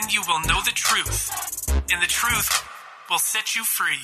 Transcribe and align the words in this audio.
Then 0.00 0.10
you 0.10 0.22
will 0.26 0.40
know 0.40 0.60
the 0.64 0.72
truth, 0.74 1.70
and 1.92 2.02
the 2.02 2.06
truth 2.06 2.50
will 3.08 3.18
set 3.18 3.54
you 3.54 3.62
free. 3.62 4.00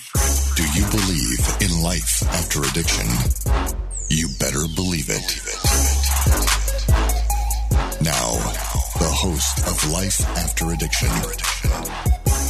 Do 0.54 0.62
you 0.78 0.86
believe 0.88 1.40
in 1.60 1.82
life 1.82 2.22
after 2.28 2.60
addiction? 2.60 3.08
You 4.08 4.28
better 4.38 4.66
believe 4.76 5.06
it. 5.08 5.26
Now, 8.02 8.38
the 9.00 9.10
host 9.10 9.66
of 9.66 9.90
Life 9.90 10.20
After 10.38 10.70
Addiction. 10.70 11.10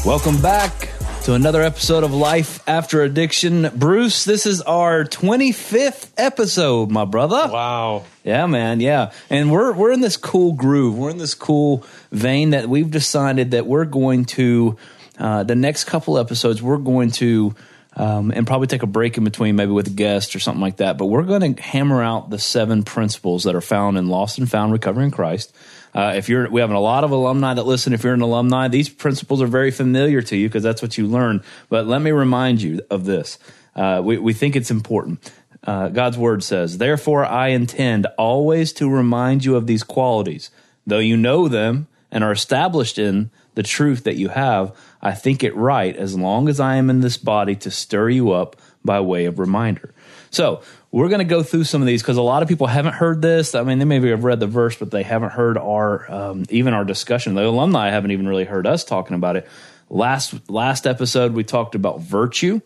Welcome 0.04 0.42
back 0.42 0.90
to 1.30 1.36
another 1.36 1.62
episode 1.62 2.02
of 2.02 2.12
Life 2.12 2.60
After 2.68 3.04
Addiction. 3.04 3.70
Bruce, 3.76 4.24
this 4.24 4.46
is 4.46 4.62
our 4.62 5.04
25th 5.04 6.10
episode, 6.16 6.90
my 6.90 7.04
brother. 7.04 7.48
Wow. 7.52 8.04
Yeah, 8.24 8.46
man. 8.46 8.80
Yeah. 8.80 9.12
And 9.28 9.52
we're 9.52 9.72
we're 9.72 9.92
in 9.92 10.00
this 10.00 10.16
cool 10.16 10.54
groove. 10.54 10.98
We're 10.98 11.10
in 11.10 11.18
this 11.18 11.34
cool 11.34 11.86
vein 12.10 12.50
that 12.50 12.68
we've 12.68 12.90
decided 12.90 13.52
that 13.52 13.64
we're 13.64 13.84
going 13.84 14.24
to 14.24 14.76
uh, 15.20 15.44
the 15.44 15.54
next 15.54 15.84
couple 15.84 16.18
episodes 16.18 16.60
we're 16.60 16.78
going 16.78 17.12
to 17.12 17.54
um, 17.94 18.32
and 18.34 18.44
probably 18.44 18.66
take 18.66 18.82
a 18.82 18.88
break 18.88 19.16
in 19.16 19.22
between, 19.22 19.54
maybe 19.54 19.70
with 19.70 19.86
a 19.86 19.90
guest 19.90 20.34
or 20.34 20.40
something 20.40 20.60
like 20.60 20.78
that. 20.78 20.98
But 20.98 21.06
we're 21.06 21.22
going 21.22 21.54
to 21.54 21.62
hammer 21.62 22.02
out 22.02 22.30
the 22.30 22.40
seven 22.40 22.82
principles 22.82 23.44
that 23.44 23.54
are 23.54 23.60
found 23.60 23.98
in 23.98 24.08
Lost 24.08 24.38
and 24.38 24.50
Found 24.50 24.72
Recovering 24.72 25.06
in 25.06 25.10
Christ. 25.12 25.54
Uh, 25.94 26.14
if 26.16 26.28
you're, 26.28 26.48
we 26.50 26.60
have 26.60 26.70
a 26.70 26.78
lot 26.78 27.04
of 27.04 27.10
alumni 27.10 27.54
that 27.54 27.66
listen. 27.66 27.92
If 27.92 28.04
you're 28.04 28.14
an 28.14 28.20
alumni, 28.20 28.68
these 28.68 28.88
principles 28.88 29.42
are 29.42 29.46
very 29.46 29.70
familiar 29.70 30.22
to 30.22 30.36
you 30.36 30.48
because 30.48 30.62
that's 30.62 30.82
what 30.82 30.96
you 30.96 31.06
learn. 31.06 31.42
But 31.68 31.86
let 31.86 32.00
me 32.00 32.12
remind 32.12 32.62
you 32.62 32.80
of 32.90 33.04
this. 33.04 33.38
Uh, 33.74 34.00
we, 34.04 34.18
we 34.18 34.32
think 34.32 34.56
it's 34.56 34.70
important. 34.70 35.32
Uh, 35.64 35.88
God's 35.88 36.16
word 36.16 36.42
says, 36.42 36.78
Therefore, 36.78 37.24
I 37.24 37.48
intend 37.48 38.06
always 38.18 38.72
to 38.74 38.88
remind 38.88 39.44
you 39.44 39.56
of 39.56 39.66
these 39.66 39.82
qualities, 39.82 40.50
though 40.86 40.98
you 40.98 41.16
know 41.16 41.48
them 41.48 41.88
and 42.10 42.24
are 42.24 42.32
established 42.32 42.98
in 42.98 43.30
the 43.54 43.62
truth 43.62 44.04
that 44.04 44.16
you 44.16 44.28
have. 44.28 44.76
I 45.02 45.12
think 45.12 45.44
it 45.44 45.54
right, 45.56 45.96
as 45.96 46.16
long 46.16 46.48
as 46.48 46.60
I 46.60 46.76
am 46.76 46.90
in 46.90 47.00
this 47.00 47.16
body, 47.16 47.56
to 47.56 47.70
stir 47.70 48.10
you 48.10 48.32
up 48.32 48.56
by 48.84 49.00
way 49.00 49.26
of 49.26 49.38
reminder. 49.38 49.92
So, 50.30 50.62
we're 50.92 51.08
going 51.08 51.20
to 51.20 51.24
go 51.24 51.42
through 51.42 51.64
some 51.64 51.82
of 51.82 51.86
these 51.86 52.02
because 52.02 52.16
a 52.16 52.22
lot 52.22 52.42
of 52.42 52.48
people 52.48 52.66
haven't 52.66 52.94
heard 52.94 53.22
this. 53.22 53.54
I 53.54 53.62
mean, 53.62 53.78
they 53.78 53.84
maybe 53.84 54.10
have 54.10 54.24
read 54.24 54.40
the 54.40 54.46
verse, 54.46 54.76
but 54.76 54.90
they 54.90 55.02
haven't 55.02 55.30
heard 55.30 55.56
our 55.56 56.10
um, 56.10 56.44
even 56.50 56.74
our 56.74 56.84
discussion. 56.84 57.34
The 57.34 57.46
alumni 57.46 57.90
haven't 57.90 58.10
even 58.10 58.26
really 58.26 58.44
heard 58.44 58.66
us 58.66 58.84
talking 58.84 59.14
about 59.14 59.36
it. 59.36 59.48
Last 59.88 60.50
last 60.50 60.86
episode 60.86 61.32
we 61.32 61.44
talked 61.44 61.74
about 61.74 62.00
virtue. 62.00 62.60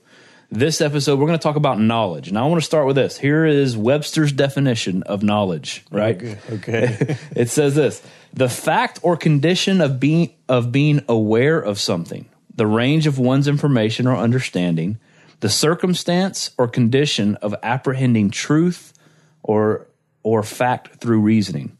This 0.50 0.80
episode 0.80 1.18
we're 1.18 1.26
going 1.26 1.38
to 1.38 1.42
talk 1.42 1.56
about 1.56 1.80
knowledge. 1.80 2.30
Now 2.30 2.46
I 2.46 2.48
want 2.48 2.60
to 2.60 2.66
start 2.66 2.86
with 2.86 2.96
this. 2.96 3.18
Here 3.18 3.44
is 3.44 3.76
Webster's 3.76 4.32
definition 4.32 5.02
of 5.02 5.22
knowledge. 5.22 5.84
Right? 5.90 6.16
Okay. 6.16 6.38
okay. 6.52 7.16
it 7.36 7.50
says 7.50 7.74
this: 7.74 8.02
the 8.32 8.48
fact 8.48 9.00
or 9.02 9.16
condition 9.16 9.80
of 9.80 10.00
being 10.00 10.34
of 10.48 10.72
being 10.72 11.02
aware 11.08 11.58
of 11.58 11.78
something, 11.78 12.26
the 12.54 12.66
range 12.66 13.06
of 13.06 13.18
one's 13.18 13.48
information 13.48 14.06
or 14.06 14.16
understanding 14.16 14.98
the 15.44 15.50
circumstance 15.50 16.52
or 16.56 16.66
condition 16.66 17.34
of 17.42 17.54
apprehending 17.62 18.30
truth 18.30 18.94
or 19.42 19.86
or 20.22 20.42
fact 20.42 21.02
through 21.02 21.20
reasoning. 21.20 21.76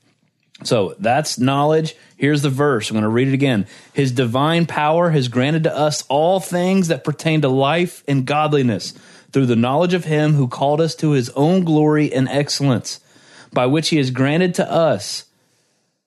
So 0.65 0.95
that's 0.99 1.39
knowledge. 1.39 1.97
Here's 2.19 2.43
the 2.43 2.51
verse. 2.51 2.91
I'm 2.91 2.95
going 2.95 3.05
to 3.05 3.09
read 3.09 3.29
it 3.29 3.33
again. 3.33 3.67
His 3.95 4.13
divine 4.13 4.67
power 4.67 5.09
has 5.09 5.29
granted 5.29 5.63
to 5.63 5.75
us 5.75 6.05
all 6.11 6.41
things 6.41 6.89
that 6.89 7.05
pertain 7.05 7.41
to 7.41 7.49
life 7.49 8.05
and 8.07 8.27
godliness 8.27 8.93
through 9.33 9.47
the 9.47 9.57
knowledge 9.57 9.95
of 9.95 10.05
him 10.05 10.35
who 10.35 10.47
called 10.47 10.83
us 10.83 10.95
to 10.97 11.13
his 11.13 11.31
own 11.31 11.65
glory 11.65 12.13
and 12.13 12.29
excellence, 12.29 13.01
by 13.51 13.65
which 13.65 13.89
he 13.89 13.97
has 13.97 14.11
granted 14.11 14.53
to 14.57 14.71
us 14.71 15.25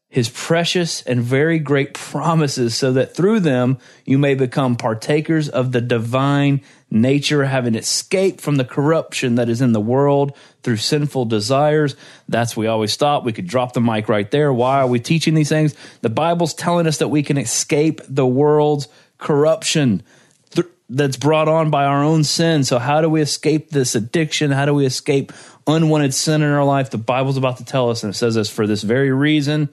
his 0.10 0.30
precious 0.30 1.02
and 1.02 1.22
very 1.22 1.60
great 1.60 1.94
promises, 1.94 2.76
so 2.76 2.94
that 2.94 3.16
through 3.16 3.40
them 3.40 3.78
you 4.06 4.18
may 4.18 4.36
become 4.36 4.76
partakers 4.76 5.50
of 5.50 5.72
the 5.72 5.82
divine 5.82 6.62
nature, 6.90 7.46
having 7.46 7.76
escaped 7.76 8.42
from 8.42 8.56
the 8.56 8.66
corruption 8.66 9.36
that 9.36 9.50
is 9.50 9.62
in 9.62 9.74
the 9.74 9.82
world 9.82 10.36
through 10.64 10.78
sinful 10.78 11.26
desires. 11.26 11.96
That's 12.30 12.56
we 12.56 12.68
always 12.68 12.94
stop. 12.94 13.24
We 13.24 13.34
could 13.34 13.48
drop 13.48 13.74
the 13.74 13.82
mic 13.82 14.08
right 14.08 14.30
there. 14.32 14.54
Why 14.54 14.80
are 14.80 14.88
we 14.88 15.00
teaching 15.00 15.34
these 15.34 15.50
things? 15.50 15.76
The 16.02 16.10
Bible's 16.10 16.54
telling 16.54 16.88
us 16.88 16.98
that 16.98 17.10
we 17.10 17.24
can 17.24 17.38
escape 17.38 18.02
the 18.08 18.26
world's 18.26 18.88
corruption 19.18 20.04
th- 20.52 20.68
that's 20.90 21.18
brought 21.18 21.48
on 21.48 21.70
by 21.70 21.86
our 21.86 22.04
own 22.04 22.24
sin. 22.24 22.64
So, 22.64 22.80
how 22.80 23.02
do 23.02 23.10
we 23.10 23.22
escape 23.22 23.70
this 23.70 23.96
addiction? 23.96 24.52
How 24.52 24.66
do 24.66 24.74
we 24.74 24.86
escape 24.86 25.34
unwanted 25.66 26.14
sin 26.14 26.42
in 26.42 26.50
our 26.50 26.66
life? 26.66 26.90
The 26.90 26.98
Bible's 26.98 27.38
about 27.38 27.58
to 27.58 27.66
tell 27.66 27.90
us, 27.90 28.04
and 28.04 28.14
it 28.14 28.18
says 28.18 28.36
this 28.36 28.50
for 28.50 28.66
this 28.66 28.84
very 28.84 29.12
reason. 29.12 29.70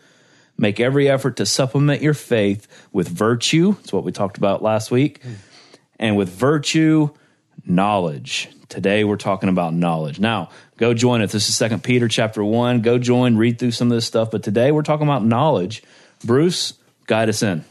Make 0.57 0.79
every 0.79 1.09
effort 1.09 1.37
to 1.39 1.47
supplement 1.47 2.01
your 2.01 2.15
faith 2.15 2.69
with 2.93 3.09
virtue. 3.09 3.75
It's 3.81 3.93
what 3.93 4.05
we 4.05 4.13
talked 4.13 4.39
about 4.39 4.63
last 4.63 4.93
week. 4.93 5.21
Mm 5.21 5.35
and 5.99 6.17
with 6.17 6.29
virtue, 6.29 7.11
knowledge. 7.65 8.49
Today 8.69 9.05
we're 9.05 9.17
talking 9.17 9.49
about 9.49 9.75
knowledge. 9.75 10.19
Now, 10.19 10.51
go 10.77 10.95
join 10.95 11.21
us. 11.23 11.33
This 11.33 11.49
is 11.49 11.57
Second 11.57 11.83
Peter 11.85 12.09
chapter 12.09 12.43
one. 12.43 12.81
Go 12.83 12.99
join, 12.99 13.37
read 13.37 13.59
through 13.59 13.73
some 13.73 13.91
of 13.91 13.97
this 13.97 14.07
stuff. 14.07 14.31
But 14.31 14.43
today 14.43 14.73
we're 14.73 14.83
talking 14.83 15.07
about 15.07 15.25
knowledge. 15.25 15.83
Bruce, 16.25 16.75
guide 17.07 17.29
us 17.29 17.43
in. 17.43 17.65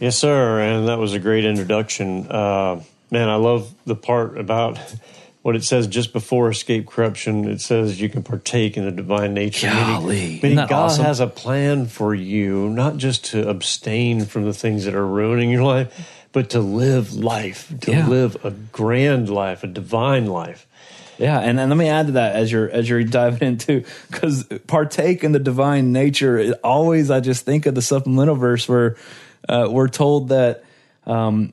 Yes, 0.00 0.16
sir. 0.16 0.60
And 0.60 0.88
that 0.88 0.98
was 0.98 1.14
a 1.14 1.18
great 1.18 1.44
introduction. 1.44 2.30
Uh, 2.30 2.82
man, 3.10 3.28
I 3.28 3.36
love 3.36 3.72
the 3.84 3.96
part 3.96 4.38
about 4.38 4.78
what 5.42 5.56
it 5.56 5.64
says 5.64 5.86
just 5.86 6.12
before 6.12 6.50
escape 6.50 6.86
corruption. 6.86 7.48
It 7.48 7.60
says 7.60 8.00
you 8.00 8.08
can 8.08 8.22
partake 8.22 8.76
in 8.76 8.84
the 8.84 8.90
divine 8.90 9.34
nature. 9.34 9.68
Golly, 9.68 10.40
meaning 10.42 10.56
God 10.56 10.72
awesome? 10.72 11.04
has 11.04 11.20
a 11.20 11.26
plan 11.26 11.86
for 11.86 12.14
you, 12.14 12.68
not 12.68 12.96
just 12.96 13.26
to 13.26 13.48
abstain 13.48 14.24
from 14.24 14.44
the 14.44 14.52
things 14.52 14.84
that 14.84 14.94
are 14.94 15.06
ruining 15.06 15.50
your 15.50 15.62
life 15.62 16.17
but 16.32 16.50
to 16.50 16.60
live 16.60 17.14
life, 17.14 17.72
to 17.80 17.90
yeah. 17.90 18.06
live 18.06 18.44
a 18.44 18.50
grand 18.50 19.30
life, 19.30 19.64
a 19.64 19.66
divine 19.66 20.26
life. 20.26 20.66
Yeah, 21.18 21.40
and, 21.40 21.58
and 21.58 21.68
let 21.68 21.76
me 21.76 21.88
add 21.88 22.06
to 22.06 22.12
that 22.12 22.36
as 22.36 22.52
you're 22.52 22.70
as 22.70 22.88
you're 22.88 23.02
diving 23.02 23.48
into 23.48 23.84
because 24.08 24.44
partake 24.66 25.24
in 25.24 25.32
the 25.32 25.40
divine 25.40 25.92
nature. 25.92 26.38
It 26.38 26.60
always, 26.62 27.10
I 27.10 27.20
just 27.20 27.44
think 27.44 27.66
of 27.66 27.74
the 27.74 27.82
supplemental 27.82 28.36
verse 28.36 28.68
where 28.68 28.96
uh, 29.48 29.68
we're 29.68 29.88
told 29.88 30.28
that 30.28 30.64
um, 31.06 31.52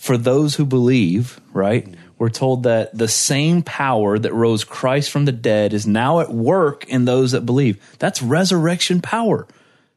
for 0.00 0.16
those 0.16 0.56
who 0.56 0.64
believe, 0.64 1.40
right, 1.52 1.94
we're 2.18 2.30
told 2.30 2.64
that 2.64 2.96
the 2.96 3.08
same 3.08 3.62
power 3.62 4.18
that 4.18 4.32
rose 4.32 4.64
Christ 4.64 5.10
from 5.10 5.24
the 5.24 5.32
dead 5.32 5.72
is 5.72 5.86
now 5.86 6.20
at 6.20 6.32
work 6.32 6.84
in 6.88 7.04
those 7.04 7.32
that 7.32 7.42
believe. 7.42 7.96
That's 7.98 8.22
resurrection 8.22 9.00
power. 9.00 9.46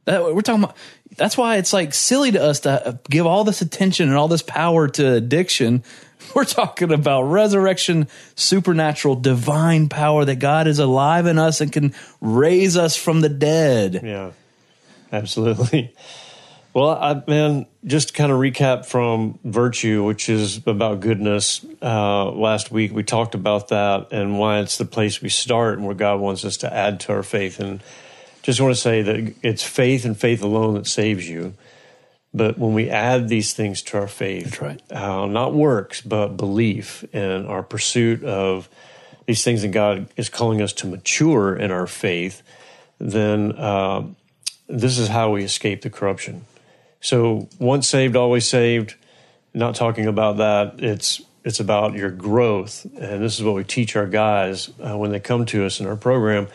That 0.05 0.23
we're 0.35 0.41
talking 0.41 0.63
about 0.63 0.77
that's 1.17 1.37
why 1.37 1.57
it's 1.57 1.73
like 1.73 1.93
silly 1.93 2.31
to 2.31 2.41
us 2.41 2.61
to 2.61 2.99
give 3.09 3.25
all 3.25 3.43
this 3.43 3.61
attention 3.61 4.07
and 4.07 4.17
all 4.17 4.27
this 4.27 4.43
power 4.43 4.87
to 4.87 5.13
addiction. 5.13 5.83
We're 6.35 6.45
talking 6.45 6.91
about 6.91 7.23
resurrection, 7.23 8.07
supernatural, 8.35 9.15
divine 9.15 9.89
power 9.89 10.25
that 10.25 10.37
God 10.37 10.67
is 10.67 10.79
alive 10.79 11.25
in 11.25 11.37
us 11.37 11.61
and 11.61 11.71
can 11.71 11.93
raise 12.21 12.77
us 12.77 12.95
from 12.95 13.21
the 13.21 13.29
dead. 13.29 14.01
Yeah, 14.03 14.31
absolutely. 15.11 15.93
Well, 16.73 16.89
I, 16.89 17.23
man, 17.25 17.65
just 17.85 18.09
to 18.09 18.13
kind 18.13 18.31
of 18.31 18.37
recap 18.37 18.85
from 18.85 19.39
virtue, 19.43 20.03
which 20.03 20.29
is 20.29 20.61
about 20.67 20.99
goodness. 20.99 21.65
Uh, 21.81 22.29
last 22.29 22.71
week 22.71 22.93
we 22.93 23.01
talked 23.01 23.33
about 23.33 23.69
that 23.69 24.09
and 24.11 24.37
why 24.37 24.59
it's 24.59 24.77
the 24.77 24.85
place 24.85 25.19
we 25.19 25.29
start 25.29 25.79
and 25.79 25.87
where 25.87 25.95
God 25.95 26.19
wants 26.19 26.45
us 26.45 26.57
to 26.57 26.71
add 26.71 26.99
to 27.01 27.13
our 27.13 27.23
faith 27.23 27.59
and 27.59 27.81
just 28.47 28.61
want 28.61 28.73
to 28.73 28.79
say 28.79 29.01
that 29.01 29.33
it's 29.43 29.61
faith 29.61 30.05
and 30.05 30.17
faith 30.17 30.41
alone 30.41 30.75
that 30.75 30.87
saves 30.87 31.27
you. 31.27 31.53
But 32.33 32.57
when 32.57 32.73
we 32.73 32.89
add 32.89 33.27
these 33.27 33.53
things 33.53 33.81
to 33.83 33.97
our 33.97 34.07
faith, 34.07 34.61
right. 34.61 34.81
uh, 34.89 35.25
not 35.25 35.53
works, 35.53 35.99
but 35.99 36.37
belief 36.37 37.03
and 37.11 37.45
our 37.45 37.61
pursuit 37.61 38.23
of 38.23 38.69
these 39.25 39.43
things, 39.43 39.65
and 39.65 39.73
God 39.73 40.07
is 40.15 40.29
calling 40.29 40.61
us 40.61 40.71
to 40.73 40.87
mature 40.87 41.57
in 41.57 41.71
our 41.71 41.87
faith, 41.87 42.41
then 42.99 43.51
uh, 43.51 44.03
this 44.69 44.97
is 44.97 45.09
how 45.09 45.31
we 45.31 45.43
escape 45.43 45.81
the 45.81 45.89
corruption. 45.89 46.45
So, 47.01 47.49
once 47.59 47.89
saved, 47.89 48.15
always 48.15 48.47
saved. 48.47 48.95
Not 49.53 49.75
talking 49.75 50.05
about 50.05 50.37
that. 50.37 50.81
It's 50.81 51.21
it's 51.43 51.59
about 51.59 51.95
your 51.95 52.11
growth, 52.11 52.85
and 52.97 53.21
this 53.21 53.37
is 53.37 53.43
what 53.43 53.55
we 53.55 53.65
teach 53.65 53.97
our 53.97 54.07
guys 54.07 54.69
uh, 54.81 54.97
when 54.97 55.11
they 55.11 55.19
come 55.19 55.45
to 55.47 55.65
us 55.65 55.81
in 55.81 55.85
our 55.85 55.97
program 55.97 56.47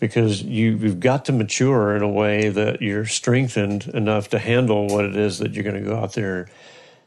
because 0.00 0.42
you, 0.42 0.78
have 0.78 0.98
got 0.98 1.26
to 1.26 1.32
mature 1.32 1.94
in 1.94 2.02
a 2.02 2.08
way 2.08 2.48
that 2.48 2.80
you're 2.80 3.04
strengthened 3.04 3.86
enough 3.88 4.30
to 4.30 4.38
handle 4.38 4.88
what 4.88 5.04
it 5.04 5.14
is 5.14 5.38
that 5.38 5.52
you're 5.52 5.62
going 5.62 5.82
to 5.82 5.88
go 5.88 5.96
out 5.96 6.14
there 6.14 6.48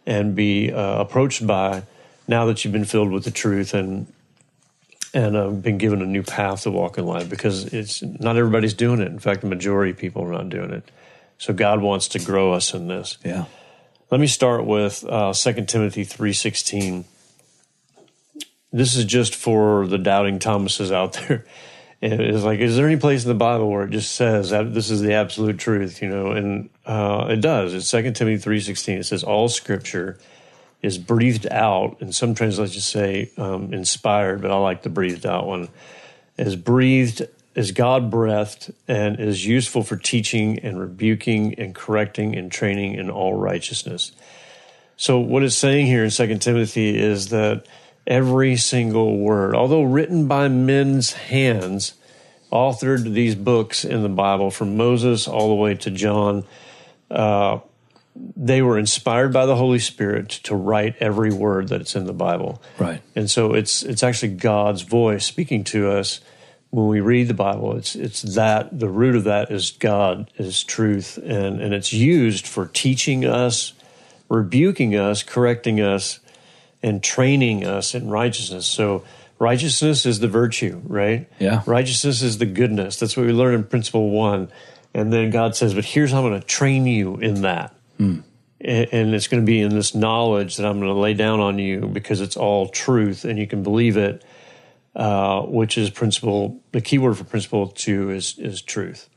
and 0.06 0.36
be 0.36 0.72
uh, 0.72 1.02
approached 1.02 1.46
by 1.46 1.84
now 2.28 2.46
that 2.46 2.64
you've 2.64 2.72
been 2.72 2.86
filled 2.86 3.12
with 3.12 3.26
the 3.26 3.32
truth 3.32 3.74
and 3.74 4.08
and 5.16 5.36
uh, 5.38 5.48
been 5.50 5.78
given 5.78 6.02
a 6.02 6.08
new 6.08 6.24
path 6.24 6.64
to 6.64 6.72
walk 6.72 6.98
in 6.98 7.06
life 7.06 7.30
because 7.30 7.66
it's 7.66 8.02
not 8.02 8.36
everybody's 8.36 8.74
doing 8.74 9.00
it. 9.00 9.10
In 9.10 9.20
fact, 9.20 9.42
the 9.42 9.48
majority 9.48 9.92
of 9.92 9.98
people 9.98 10.24
are 10.24 10.32
not 10.32 10.50
doing 10.50 10.72
it. 10.72 10.90
So 11.38 11.54
God 11.54 11.82
wants 11.82 12.08
to 12.10 12.20
grow 12.20 12.54
us 12.54 12.74
in 12.74 12.88
this. 12.88 13.20
Yeah. 13.24 13.46
Let 14.10 14.20
me 14.20 14.26
start 14.26 14.66
with 14.66 15.06
uh, 15.08 15.32
2 15.34 15.66
Timothy 15.66 16.04
3.16. 16.04 17.04
This 18.72 18.96
is 18.96 19.06
just 19.06 19.36
for 19.36 19.86
the 19.86 20.00
doubting 20.00 20.40
Thomases 20.40 20.92
out 20.92 21.14
there 21.28 21.46
it's 22.12 22.44
like, 22.44 22.60
is 22.60 22.76
there 22.76 22.86
any 22.86 22.98
place 22.98 23.24
in 23.24 23.30
the 23.30 23.36
Bible 23.36 23.70
where 23.70 23.84
it 23.84 23.92
just 23.92 24.14
says 24.16 24.50
that 24.50 24.74
this 24.74 24.90
is 24.90 25.02
the 25.02 25.14
absolute 25.14 25.58
truth? 25.58 26.02
You 26.02 26.10
know, 26.10 26.32
and 26.32 26.70
uh, 26.86 27.28
it 27.30 27.42
does. 27.42 27.74
It's 27.74 27.88
Second 27.88 28.16
Timothy 28.16 28.38
three 28.38 28.60
sixteen. 28.60 28.98
It 28.98 29.06
says 29.06 29.24
all 29.24 29.48
Scripture 29.48 30.18
is 30.82 30.98
breathed 30.98 31.48
out, 31.50 32.02
and 32.02 32.14
some 32.14 32.36
translations 32.36 32.86
say 32.86 33.32
um, 33.38 33.74
inspired, 33.74 34.42
but 34.42 34.52
I 34.52 34.58
like 34.58 34.82
the 34.84 34.90
breathed 34.90 35.26
out 35.26 35.48
one. 35.48 35.70
Is 36.36 36.56
breathed, 36.58 37.22
is 37.56 37.72
God 37.72 38.12
breathed, 38.12 38.74
and 38.88 39.20
is 39.20 39.46
useful 39.46 39.84
for 39.84 39.96
teaching 39.96 40.60
and 40.60 40.80
rebuking 40.80 41.54
and 41.56 41.74
correcting 41.74 42.36
and 42.36 42.52
training 42.52 42.96
in 42.96 43.10
all 43.10 43.34
righteousness. 43.34 44.12
So 44.98 45.20
what 45.20 45.44
it's 45.44 45.56
saying 45.56 45.86
here 45.86 46.04
in 46.04 46.10
Second 46.10 46.42
Timothy 46.42 47.00
is 47.00 47.30
that 47.30 47.66
every 48.06 48.56
single 48.56 49.18
word, 49.18 49.56
although 49.56 49.84
written 49.84 50.28
by 50.28 50.48
men's 50.48 51.14
hands, 51.14 51.94
authored 52.52 53.14
these 53.14 53.36
books 53.36 53.84
in 53.84 54.04
the 54.04 54.10
Bible 54.10 54.52
from 54.52 54.78
Moses 54.78 55.28
all 55.28 55.50
the 55.50 55.56
way 55.56 55.74
to 55.76 55.90
John. 55.90 56.44
Uh, 57.10 57.60
they 58.16 58.62
were 58.62 58.78
inspired 58.78 59.34
by 59.34 59.48
the 59.48 59.56
Holy 59.56 59.80
Spirit 59.80 60.30
to 60.30 60.56
write 60.56 60.96
every 61.00 61.34
word 61.34 61.68
that's 61.68 61.96
in 61.96 62.06
the 62.06 62.14
Bible. 62.14 62.62
Right. 62.78 63.02
And 63.16 63.30
so 63.30 63.54
it's 63.54 63.82
it's 63.82 64.04
actually 64.04 64.36
God's 64.36 64.84
voice 64.84 65.26
speaking 65.26 65.64
to 65.66 65.90
us 65.90 66.22
when 66.70 66.88
we 66.88 67.00
read 67.00 67.28
the 67.28 67.34
Bible. 67.34 67.76
It's 67.76 67.96
it's 67.96 68.22
that 68.22 68.80
the 68.80 68.90
root 68.90 69.16
of 69.16 69.24
that 69.24 69.52
is 69.52 69.72
God 69.72 70.30
is 70.38 70.64
truth 70.64 71.18
and 71.18 71.60
and 71.60 71.74
it's 71.74 71.92
used 71.92 72.46
for 72.46 72.68
teaching 72.68 73.26
us, 73.26 73.74
rebuking 74.30 74.96
us, 74.96 75.24
correcting 75.24 75.82
us 75.82 76.20
and 76.84 77.02
training 77.02 77.66
us 77.66 77.96
in 77.96 78.10
righteousness. 78.10 78.68
So 78.68 79.04
righteousness 79.40 80.06
is 80.06 80.20
the 80.20 80.28
virtue, 80.28 80.82
right? 80.86 81.30
Yeah. 81.40 81.64
Righteousness 81.66 82.22
is 82.22 82.38
the 82.38 82.46
goodness. 82.46 82.98
That's 83.00 83.16
what 83.18 83.26
we 83.26 83.32
learn 83.32 83.56
in 83.56 83.64
principle 83.64 84.10
1. 84.10 84.50
And 84.94 85.12
then 85.12 85.32
God 85.32 85.56
says, 85.56 85.74
"But 85.74 85.86
here's 85.86 86.12
how 86.12 86.24
I'm 86.24 86.30
going 86.30 86.40
to 86.40 86.46
train 86.46 86.86
you 86.86 87.16
in 87.16 87.42
that." 87.42 87.74
And 88.62 89.14
it's 89.14 89.28
going 89.28 89.42
to 89.42 89.46
be 89.46 89.60
in 89.60 89.74
this 89.76 89.96
knowledge 89.96 90.58
that 90.58 90.66
I'm 90.66 90.80
going 90.80 90.94
to 90.94 91.00
lay 91.00 91.14
down 91.14 91.40
on 91.40 91.60
you 91.60 91.82
because 91.82 92.22
it's 92.22 92.38
all 92.38 92.70
truth 92.70 93.26
and 93.26 93.38
you 93.38 93.46
can 93.48 93.62
believe 93.64 93.98
it, 93.98 94.24
uh, 94.96 95.42
which 95.42 95.78
is 95.78 95.90
principle. 95.90 96.62
The 96.72 96.80
key 96.80 96.98
word 96.98 97.18
for 97.18 97.24
principle 97.24 97.68
two 97.68 98.12
is 98.12 98.38
is 98.38 98.62
truth. 98.62 99.10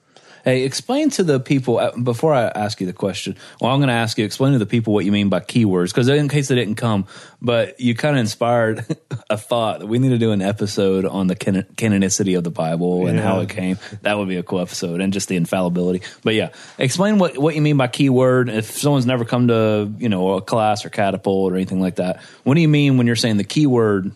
Hey, 0.47 0.63
explain 0.63 1.11
to 1.11 1.25
the 1.25 1.41
people 1.41 1.79
uh, 1.79 1.91
before 1.97 2.33
I 2.33 2.45
ask 2.45 2.81
you 2.81 2.87
the 2.87 2.93
question. 2.93 3.37
Well, 3.61 3.73
I'm 3.73 3.81
going 3.81 3.89
to 3.89 3.95
ask 3.95 4.17
you 4.17 4.25
explain 4.25 4.53
to 4.53 4.61
the 4.61 4.67
people 4.67 4.95
what 4.95 5.05
you 5.05 5.11
mean 5.11 5.29
by 5.29 5.41
keywords 5.41 5.89
because 5.89 6.07
in 6.07 6.29
case 6.29 6.47
they 6.47 6.55
didn't 6.55 6.77
come, 6.77 7.09
but 7.43 7.81
you 7.81 7.97
kind 7.97 8.15
of 8.15 8.21
inspired 8.21 8.87
a 9.29 9.37
thought 9.37 9.81
that 9.81 9.87
we 9.87 9.99
need 9.99 10.11
to 10.11 10.19
do 10.19 10.31
an 10.31 10.43
episode 10.43 11.05
on 11.05 11.27
the 11.27 11.35
canon- 11.35 11.67
canonicity 11.75 12.39
of 12.39 12.45
the 12.45 12.53
Bible 12.53 13.09
and 13.09 13.19
how 13.19 13.41
it 13.41 13.49
came. 13.49 13.77
That 14.03 14.19
would 14.19 14.29
be 14.29 14.37
a 14.37 14.45
cool 14.45 14.61
episode 14.61 15.01
and 15.01 15.13
just 15.13 15.29
the 15.29 15.35
infallibility. 15.35 16.03
But 16.23 16.35
yeah, 16.35 16.51
explain 16.79 17.19
what 17.19 17.37
what 17.37 17.57
you 17.57 17.61
mean 17.61 17.77
by 17.77 17.89
keyword. 17.89 18.49
If 18.49 18.67
someone's 18.67 19.05
never 19.05 19.25
come 19.25 19.49
to 19.49 19.93
you 19.99 20.09
know 20.09 20.35
a 20.35 20.43
class 20.43 20.85
or 20.85 20.91
catapult 20.91 21.55
or 21.55 21.57
anything 21.57 21.81
like 21.81 21.97
that, 21.97 22.23
what 22.45 22.55
do 22.55 22.61
you 22.61 22.69
mean 22.69 22.99
when 22.99 23.09
you're 23.09 23.17
saying 23.17 23.39
the 23.39 23.43
keyword? 23.43 24.13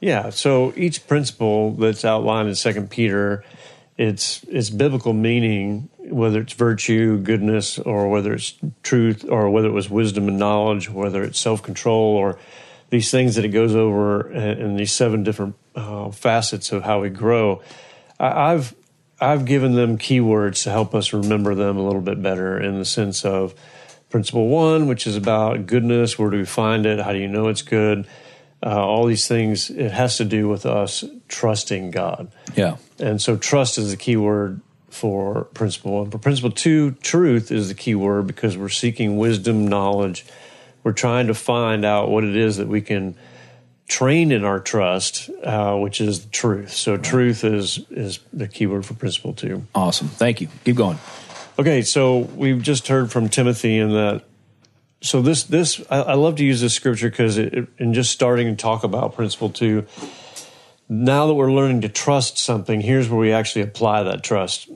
Yeah. 0.00 0.30
So 0.30 0.72
each 0.76 1.06
principle 1.06 1.72
that's 1.72 2.04
outlined 2.04 2.48
in 2.48 2.54
Second 2.54 2.90
Peter, 2.90 3.44
it's 3.98 4.44
it's 4.44 4.70
biblical 4.70 5.12
meaning, 5.12 5.88
whether 5.98 6.40
it's 6.40 6.52
virtue, 6.52 7.18
goodness, 7.18 7.80
or 7.80 8.08
whether 8.08 8.32
it's 8.32 8.54
truth, 8.84 9.28
or 9.28 9.50
whether 9.50 9.68
it 9.68 9.72
was 9.72 9.90
wisdom 9.90 10.28
and 10.28 10.38
knowledge, 10.38 10.88
whether 10.88 11.24
it's 11.24 11.38
self 11.38 11.62
control, 11.62 12.16
or 12.16 12.38
these 12.90 13.10
things 13.10 13.34
that 13.34 13.44
it 13.44 13.48
goes 13.48 13.74
over 13.74 14.30
in, 14.32 14.76
these 14.76 14.92
seven 14.92 15.24
different 15.24 15.56
uh, 15.74 16.10
facets 16.10 16.70
of 16.72 16.84
how 16.84 17.00
we 17.02 17.10
grow. 17.10 17.60
I, 18.20 18.52
I've 18.52 18.74
I've 19.20 19.44
given 19.44 19.74
them 19.74 19.98
keywords 19.98 20.62
to 20.62 20.70
help 20.70 20.94
us 20.94 21.12
remember 21.12 21.56
them 21.56 21.76
a 21.76 21.82
little 21.82 22.00
bit 22.00 22.22
better 22.22 22.58
in 22.58 22.78
the 22.78 22.84
sense 22.84 23.24
of 23.24 23.52
principle 24.10 24.48
one, 24.48 24.86
which 24.86 25.08
is 25.08 25.16
about 25.16 25.66
goodness. 25.66 26.16
Where 26.16 26.30
do 26.30 26.38
we 26.38 26.44
find 26.44 26.86
it? 26.86 27.00
How 27.00 27.12
do 27.12 27.18
you 27.18 27.28
know 27.28 27.48
it's 27.48 27.62
good? 27.62 28.06
Uh, 28.60 28.84
all 28.84 29.06
these 29.06 29.28
things, 29.28 29.70
it 29.70 29.92
has 29.92 30.16
to 30.16 30.24
do 30.24 30.48
with 30.48 30.66
us 30.66 31.04
trusting 31.28 31.92
God. 31.92 32.30
Yeah, 32.56 32.76
And 32.98 33.22
so 33.22 33.36
trust 33.36 33.78
is 33.78 33.90
the 33.92 33.96
key 33.96 34.16
word 34.16 34.60
for 34.90 35.44
principle 35.54 35.92
one. 36.00 36.10
For 36.10 36.18
principle 36.18 36.50
two, 36.50 36.92
truth 37.02 37.52
is 37.52 37.68
the 37.68 37.74
key 37.74 37.94
word 37.94 38.26
because 38.26 38.56
we're 38.56 38.68
seeking 38.68 39.16
wisdom, 39.16 39.68
knowledge. 39.68 40.24
We're 40.82 40.92
trying 40.92 41.28
to 41.28 41.34
find 41.34 41.84
out 41.84 42.10
what 42.10 42.24
it 42.24 42.34
is 42.34 42.56
that 42.56 42.66
we 42.66 42.80
can 42.80 43.14
train 43.86 44.32
in 44.32 44.44
our 44.44 44.58
trust, 44.60 45.30
uh, 45.44 45.76
which 45.76 46.00
is 46.00 46.24
the 46.24 46.30
truth. 46.30 46.72
So 46.72 46.96
truth 46.96 47.44
is 47.44 47.78
is 47.90 48.18
the 48.32 48.48
key 48.48 48.66
word 48.66 48.84
for 48.84 48.94
principle 48.94 49.34
two. 49.34 49.66
awesome. 49.74 50.08
Thank 50.08 50.40
you. 50.40 50.48
Keep 50.64 50.76
going. 50.76 50.98
Okay, 51.58 51.82
so 51.82 52.18
we've 52.18 52.62
just 52.62 52.88
heard 52.88 53.10
from 53.12 53.28
Timothy 53.28 53.78
in 53.78 53.92
that. 53.92 54.24
So 55.00 55.22
this 55.22 55.44
this 55.44 55.80
I, 55.90 55.98
I 55.98 56.14
love 56.14 56.36
to 56.36 56.44
use 56.44 56.60
this 56.60 56.74
scripture 56.74 57.10
because 57.10 57.38
in 57.38 57.94
just 57.94 58.10
starting 58.10 58.48
to 58.48 58.56
talk 58.56 58.84
about 58.84 59.14
principle 59.14 59.50
two. 59.50 59.86
Now 60.88 61.26
that 61.26 61.34
we're 61.34 61.52
learning 61.52 61.82
to 61.82 61.88
trust 61.88 62.38
something, 62.38 62.80
here's 62.80 63.08
where 63.08 63.20
we 63.20 63.32
actually 63.32 63.62
apply 63.62 64.04
that 64.04 64.22
trust, 64.22 64.70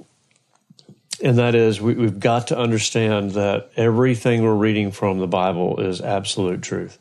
and 1.23 1.39
that 1.39 1.55
is 1.55 1.81
we, 1.81 1.95
we've 1.95 2.21
got 2.21 2.49
to 2.49 2.59
understand 2.59 3.31
that 3.33 3.71
everything 3.77 4.43
we're 4.43 4.55
reading 4.55 4.93
from 4.93 5.19
the 5.19 5.27
Bible 5.27 5.81
is 5.81 6.03
absolute 6.03 6.63
truth. 6.63 6.99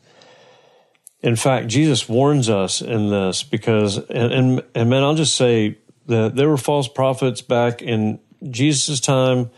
In 1.20 1.36
fact, 1.36 1.68
Jesus 1.68 2.08
warns 2.08 2.48
us 2.50 2.80
in 2.80 3.10
this 3.10 3.44
because, 3.44 3.98
and, 3.98 4.32
and, 4.32 4.62
and 4.74 4.90
man, 4.90 5.04
I'll 5.04 5.14
just 5.14 5.36
say 5.36 5.78
that 6.06 6.34
there 6.34 6.48
were 6.48 6.56
false 6.56 6.88
prophets 6.88 7.42
back 7.42 7.80
in 7.80 8.18
Jesus' 8.50 8.98
time, 8.98 9.50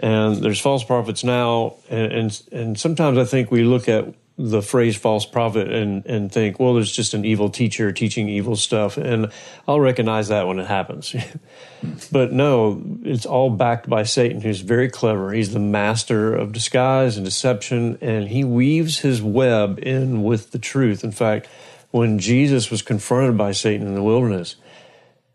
and 0.00 0.38
there's 0.38 0.60
false 0.60 0.82
prophets 0.82 1.22
now. 1.22 1.74
And, 1.90 2.12
and, 2.12 2.42
and 2.50 2.80
sometimes 2.80 3.18
I 3.18 3.24
think 3.24 3.50
we 3.50 3.64
look 3.64 3.88
at 3.88 4.14
the 4.38 4.62
phrase 4.62 4.96
false 4.96 5.26
prophet 5.26 5.70
and, 5.70 6.06
and 6.06 6.32
think, 6.32 6.58
well, 6.58 6.72
there's 6.72 6.90
just 6.90 7.12
an 7.12 7.26
evil 7.26 7.50
teacher 7.50 7.92
teaching 7.92 8.30
evil 8.30 8.56
stuff. 8.56 8.96
And 8.96 9.30
I'll 9.68 9.80
recognize 9.80 10.28
that 10.28 10.46
when 10.46 10.58
it 10.58 10.66
happens. 10.66 11.14
but 12.12 12.32
no, 12.32 12.82
it's 13.02 13.26
all 13.26 13.50
backed 13.50 13.90
by 13.90 14.04
Satan, 14.04 14.40
who's 14.40 14.62
very 14.62 14.88
clever. 14.88 15.32
He's 15.32 15.52
the 15.52 15.60
master 15.60 16.34
of 16.34 16.52
disguise 16.52 17.18
and 17.18 17.26
deception, 17.26 17.98
and 18.00 18.28
he 18.28 18.42
weaves 18.42 19.00
his 19.00 19.20
web 19.20 19.78
in 19.82 20.22
with 20.22 20.52
the 20.52 20.58
truth. 20.58 21.04
In 21.04 21.12
fact, 21.12 21.46
when 21.90 22.18
Jesus 22.18 22.70
was 22.70 22.80
confronted 22.80 23.36
by 23.36 23.52
Satan 23.52 23.86
in 23.86 23.94
the 23.94 24.02
wilderness, 24.02 24.56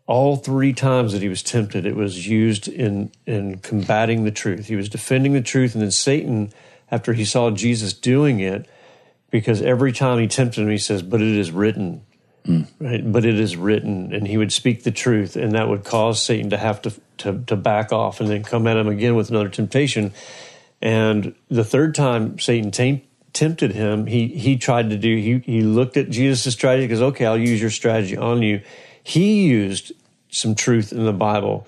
all 0.06 0.36
three 0.36 0.72
times 0.72 1.12
that 1.12 1.22
he 1.22 1.28
was 1.28 1.42
tempted, 1.42 1.84
it 1.84 1.96
was 1.96 2.28
used 2.28 2.68
in 2.68 3.10
in 3.26 3.58
combating 3.58 4.24
the 4.24 4.30
truth. 4.30 4.66
He 4.66 4.76
was 4.76 4.88
defending 4.88 5.32
the 5.32 5.42
truth, 5.42 5.74
and 5.74 5.82
then 5.82 5.90
Satan, 5.90 6.52
after 6.90 7.12
he 7.12 7.24
saw 7.24 7.50
Jesus 7.50 7.92
doing 7.92 8.40
it, 8.40 8.68
because 9.30 9.60
every 9.62 9.92
time 9.92 10.18
he 10.18 10.28
tempted 10.28 10.62
him, 10.62 10.70
he 10.70 10.78
says, 10.78 11.02
"But 11.02 11.22
it 11.22 11.36
is 11.36 11.50
written." 11.50 12.02
Hmm. 12.44 12.62
Right, 12.78 13.12
but 13.12 13.24
it 13.24 13.40
is 13.40 13.56
written, 13.56 14.14
and 14.14 14.28
he 14.28 14.36
would 14.36 14.52
speak 14.52 14.84
the 14.84 14.92
truth, 14.92 15.34
and 15.34 15.52
that 15.52 15.68
would 15.68 15.82
cause 15.82 16.22
Satan 16.22 16.50
to 16.50 16.56
have 16.56 16.80
to, 16.82 16.92
to 17.18 17.42
to 17.48 17.56
back 17.56 17.92
off, 17.92 18.20
and 18.20 18.30
then 18.30 18.44
come 18.44 18.68
at 18.68 18.76
him 18.76 18.86
again 18.86 19.16
with 19.16 19.30
another 19.30 19.48
temptation. 19.48 20.12
And 20.80 21.34
the 21.50 21.64
third 21.64 21.96
time 21.96 22.38
Satan 22.38 22.70
tem- 22.70 23.02
tempted 23.32 23.72
him, 23.72 24.06
he 24.06 24.28
he 24.28 24.56
tried 24.56 24.90
to 24.90 24.96
do. 24.96 25.16
He 25.16 25.38
he 25.44 25.62
looked 25.62 25.96
at 25.96 26.10
Jesus' 26.10 26.54
strategy 26.54 26.86
because 26.86 27.02
okay, 27.02 27.26
I'll 27.26 27.36
use 27.36 27.60
your 27.60 27.70
strategy 27.70 28.16
on 28.16 28.42
you. 28.42 28.60
He 29.06 29.44
used 29.44 29.92
some 30.30 30.56
truth 30.56 30.90
in 30.92 31.04
the 31.04 31.12
Bible, 31.12 31.64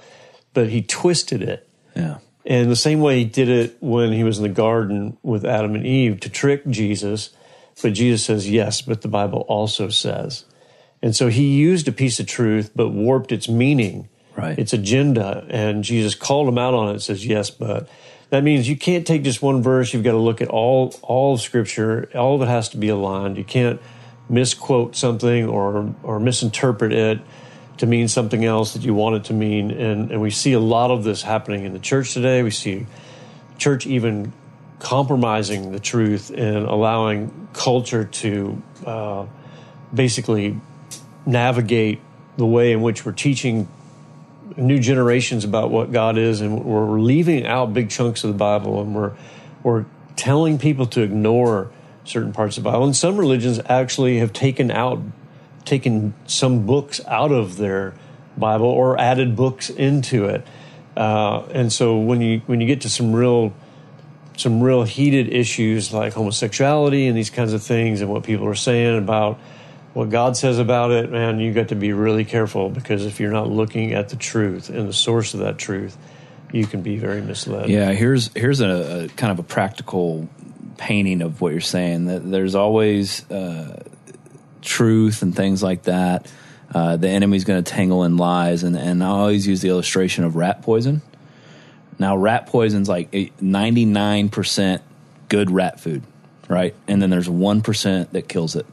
but 0.55 0.71
he 0.71 0.83
twisted 0.83 1.41
it. 1.41 1.69
Yeah, 1.95 2.19
And 2.45 2.69
the 2.69 2.75
same 2.75 3.01
way 3.01 3.19
he 3.21 3.25
did 3.25 3.49
it 3.49 3.77
when 3.79 4.11
he 4.13 4.25
was 4.25 4.39
in 4.39 4.43
the 4.43 4.49
garden 4.49 5.17
with 5.23 5.45
Adam 5.45 5.77
and 5.77 5.87
Eve 5.87 6.19
to 6.21 6.29
trick 6.29 6.67
Jesus. 6.67 7.31
But 7.81 7.93
Jesus 7.93 8.25
says, 8.25 8.51
yes, 8.51 8.83
but 8.83 9.03
the 9.03 9.09
Bible 9.09 9.45
also 9.47 9.89
says. 9.89 10.47
And 11.01 11.15
so 11.15 11.29
he 11.29 11.55
used 11.55 11.87
a 11.87 11.93
piece 11.93 12.19
of 12.19 12.27
truth, 12.27 12.73
but 12.75 12.89
warped 12.89 13.31
its 13.31 13.49
meaning, 13.49 14.09
Right. 14.37 14.59
its 14.59 14.73
agenda. 14.73 15.47
And 15.49 15.85
Jesus 15.85 16.17
called 16.17 16.49
him 16.49 16.59
out 16.59 16.75
on 16.75 16.89
it 16.89 16.93
and 16.95 17.03
says, 17.03 17.25
yes, 17.25 17.51
but 17.51 17.89
that 18.31 18.43
means 18.43 18.69
you 18.69 18.77
can't 18.77 19.07
take 19.07 19.23
just 19.23 19.43
one 19.43 19.63
verse. 19.63 19.95
You've 19.95 20.03
got 20.03 20.13
to 20.13 20.19
look 20.19 20.41
at 20.43 20.49
all, 20.49 20.93
all 21.03 21.35
of 21.35 21.41
Scripture. 21.41 22.11
All 22.17 22.35
of 22.35 22.43
it 22.43 22.49
has 22.49 22.69
to 22.71 22.77
be 22.77 22.89
aligned. 22.89 23.37
You 23.39 23.45
can't 23.45 23.81
misquote 24.29 24.97
something 24.97 25.47
or, 25.47 25.95
or 26.03 26.21
misinterpret 26.21 26.93
it 26.93 27.21
to 27.79 27.87
mean 27.87 28.09
something 28.09 28.45
else 28.45 28.75
that 28.75 28.83
you 28.83 28.93
want 28.93 29.17
it 29.17 29.25
to 29.25 29.33
mean. 29.33 29.71
And, 29.71 30.11
and 30.11 30.21
we 30.21 30.31
see 30.31 30.53
a 30.53 30.61
lot 30.61 30.91
of 30.91 31.05
this 31.05 31.23
happening 31.23 31.65
in 31.65 31.73
the 31.73 31.79
church 31.79 32.13
today. 32.13 32.43
We 32.43 32.51
see 32.51 32.87
church 33.57 33.87
even 33.87 34.33
compromising 34.79 35.73
the 35.73 35.81
truth 35.81 36.31
and 36.31 36.67
allowing 36.67 37.49
culture 37.53 38.05
to 38.05 38.63
uh, 38.85 39.27
basically 39.93 40.61
navigate 41.27 42.01
the 42.37 42.47
way 42.47 42.73
in 42.73 42.83
which 42.83 43.05
we're 43.05 43.13
teaching 43.13 43.69
new 44.57 44.79
generations 44.79 45.45
about 45.45 45.71
what 45.71 45.93
God 45.93 46.19
is, 46.19 46.41
and 46.41 46.65
we're 46.65 47.01
leaving 47.01 47.47
out 47.47 47.75
big 47.75 47.91
chunks 47.91 48.25
of 48.25 48.29
the 48.29 48.37
Bible, 48.39 48.81
and 48.81 48.95
we're 48.95 49.13
we're 49.63 49.85
telling 50.17 50.59
people 50.59 50.87
to 50.87 51.03
ignore 51.03 51.71
certain 52.09 52.33
parts 52.33 52.57
of 52.57 52.65
the 52.65 52.71
Bible. 52.71 52.85
And 52.85 52.97
some 52.97 53.17
religions 53.17 53.61
actually 53.69 54.19
have 54.19 54.33
taken 54.33 54.71
out 54.71 55.01
taken 55.65 56.15
some 56.27 56.65
books 56.67 57.01
out 57.07 57.31
of 57.31 57.59
their 57.59 57.95
Bible 58.37 58.67
or 58.67 58.99
added 58.99 59.37
books 59.37 59.69
into 59.69 60.25
it. 60.25 60.47
Uh, 60.97 61.45
and 61.53 61.73
so 61.73 61.99
when 61.99 62.21
you 62.21 62.41
when 62.47 62.61
you 62.61 62.67
get 62.67 62.81
to 62.83 62.89
some 62.89 63.13
real 63.13 63.53
some 64.37 64.61
real 64.61 64.85
heated 64.85 65.33
issues 65.33 65.93
like 65.93 66.13
homosexuality 66.13 67.07
and 67.07 67.17
these 67.17 67.31
kinds 67.31 67.53
of 67.53 67.63
things 67.63 68.01
and 68.01 68.11
what 68.11 68.23
people 68.23 68.47
are 68.47 68.55
saying 68.55 68.97
about 68.97 69.39
what 69.95 70.11
God 70.11 70.37
says 70.37 70.59
about 70.59 70.93
it, 70.93 71.11
man, 71.11 71.41
you 71.41 71.53
got 71.53 71.69
to 71.69 71.75
be 71.75 71.93
really 71.93 72.25
careful 72.25 72.71
because 72.71 73.05
if 73.05 73.19
you're 73.21 73.33
not 73.33 73.51
looking 73.51 73.95
at 73.95 74.11
the 74.11 74.17
truth 74.17 74.69
and 74.69 74.89
the 74.89 74.93
source 74.93 75.35
of 75.35 75.41
that 75.41 75.59
truth, 75.59 75.97
you 76.53 76.67
can 76.67 76.83
be 76.83 76.99
very 76.99 77.21
misled. 77.21 77.69
Yeah, 77.69 77.93
here's 77.93 78.31
here's 78.35 78.61
a, 78.61 79.05
a 79.05 79.09
kind 79.09 79.33
of 79.33 79.39
a 79.39 79.43
practical 79.43 80.29
painting 80.79 81.21
of 81.21 81.43
what 81.43 81.53
you're 81.53 81.61
saying. 81.61 82.07
That 82.07 82.31
there's 82.31 82.55
always 82.55 83.31
uh, 83.31 83.83
truth 84.63 85.21
and 85.21 85.37
things 85.37 85.63
like 85.63 85.83
that. 85.83 86.33
Uh, 86.75 86.97
the 86.97 87.09
enemy's 87.09 87.45
going 87.45 87.63
to 87.63 87.71
tangle 87.71 88.05
in 88.05 88.17
lies, 88.17 88.63
and 88.63 88.77
and 88.77 89.05
I 89.05 89.09
always 89.09 89.47
use 89.47 89.61
the 89.61 89.69
illustration 89.69 90.25
of 90.25 90.37
rat 90.37 90.63
poison. 90.63 91.03
Now, 91.99 92.17
rat 92.17 92.47
poison's 92.47 92.89
like 92.89 93.15
ninety 93.41 93.85
nine 93.85 94.29
percent 94.31 94.83
good 95.29 95.51
rat 95.51 95.81
food, 95.81 96.03
right? 96.49 96.75
And 96.87 97.03
then 97.03 97.11
there's 97.11 97.29
one 97.29 97.61
percent 97.61 98.13
that 98.13 98.29
kills 98.29 98.57
it. 98.57 98.67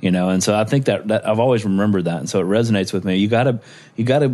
You 0.00 0.12
know, 0.12 0.28
and 0.28 0.42
so 0.44 0.54
I 0.54 0.62
think 0.62 0.84
that, 0.84 1.08
that 1.08 1.26
I've 1.26 1.40
always 1.40 1.64
remembered 1.64 2.04
that, 2.04 2.18
and 2.20 2.30
so 2.30 2.40
it 2.40 2.44
resonates 2.44 2.92
with 2.92 3.04
me. 3.04 3.16
You 3.16 3.26
gotta 3.26 3.60
you 3.96 4.04
gotta 4.04 4.32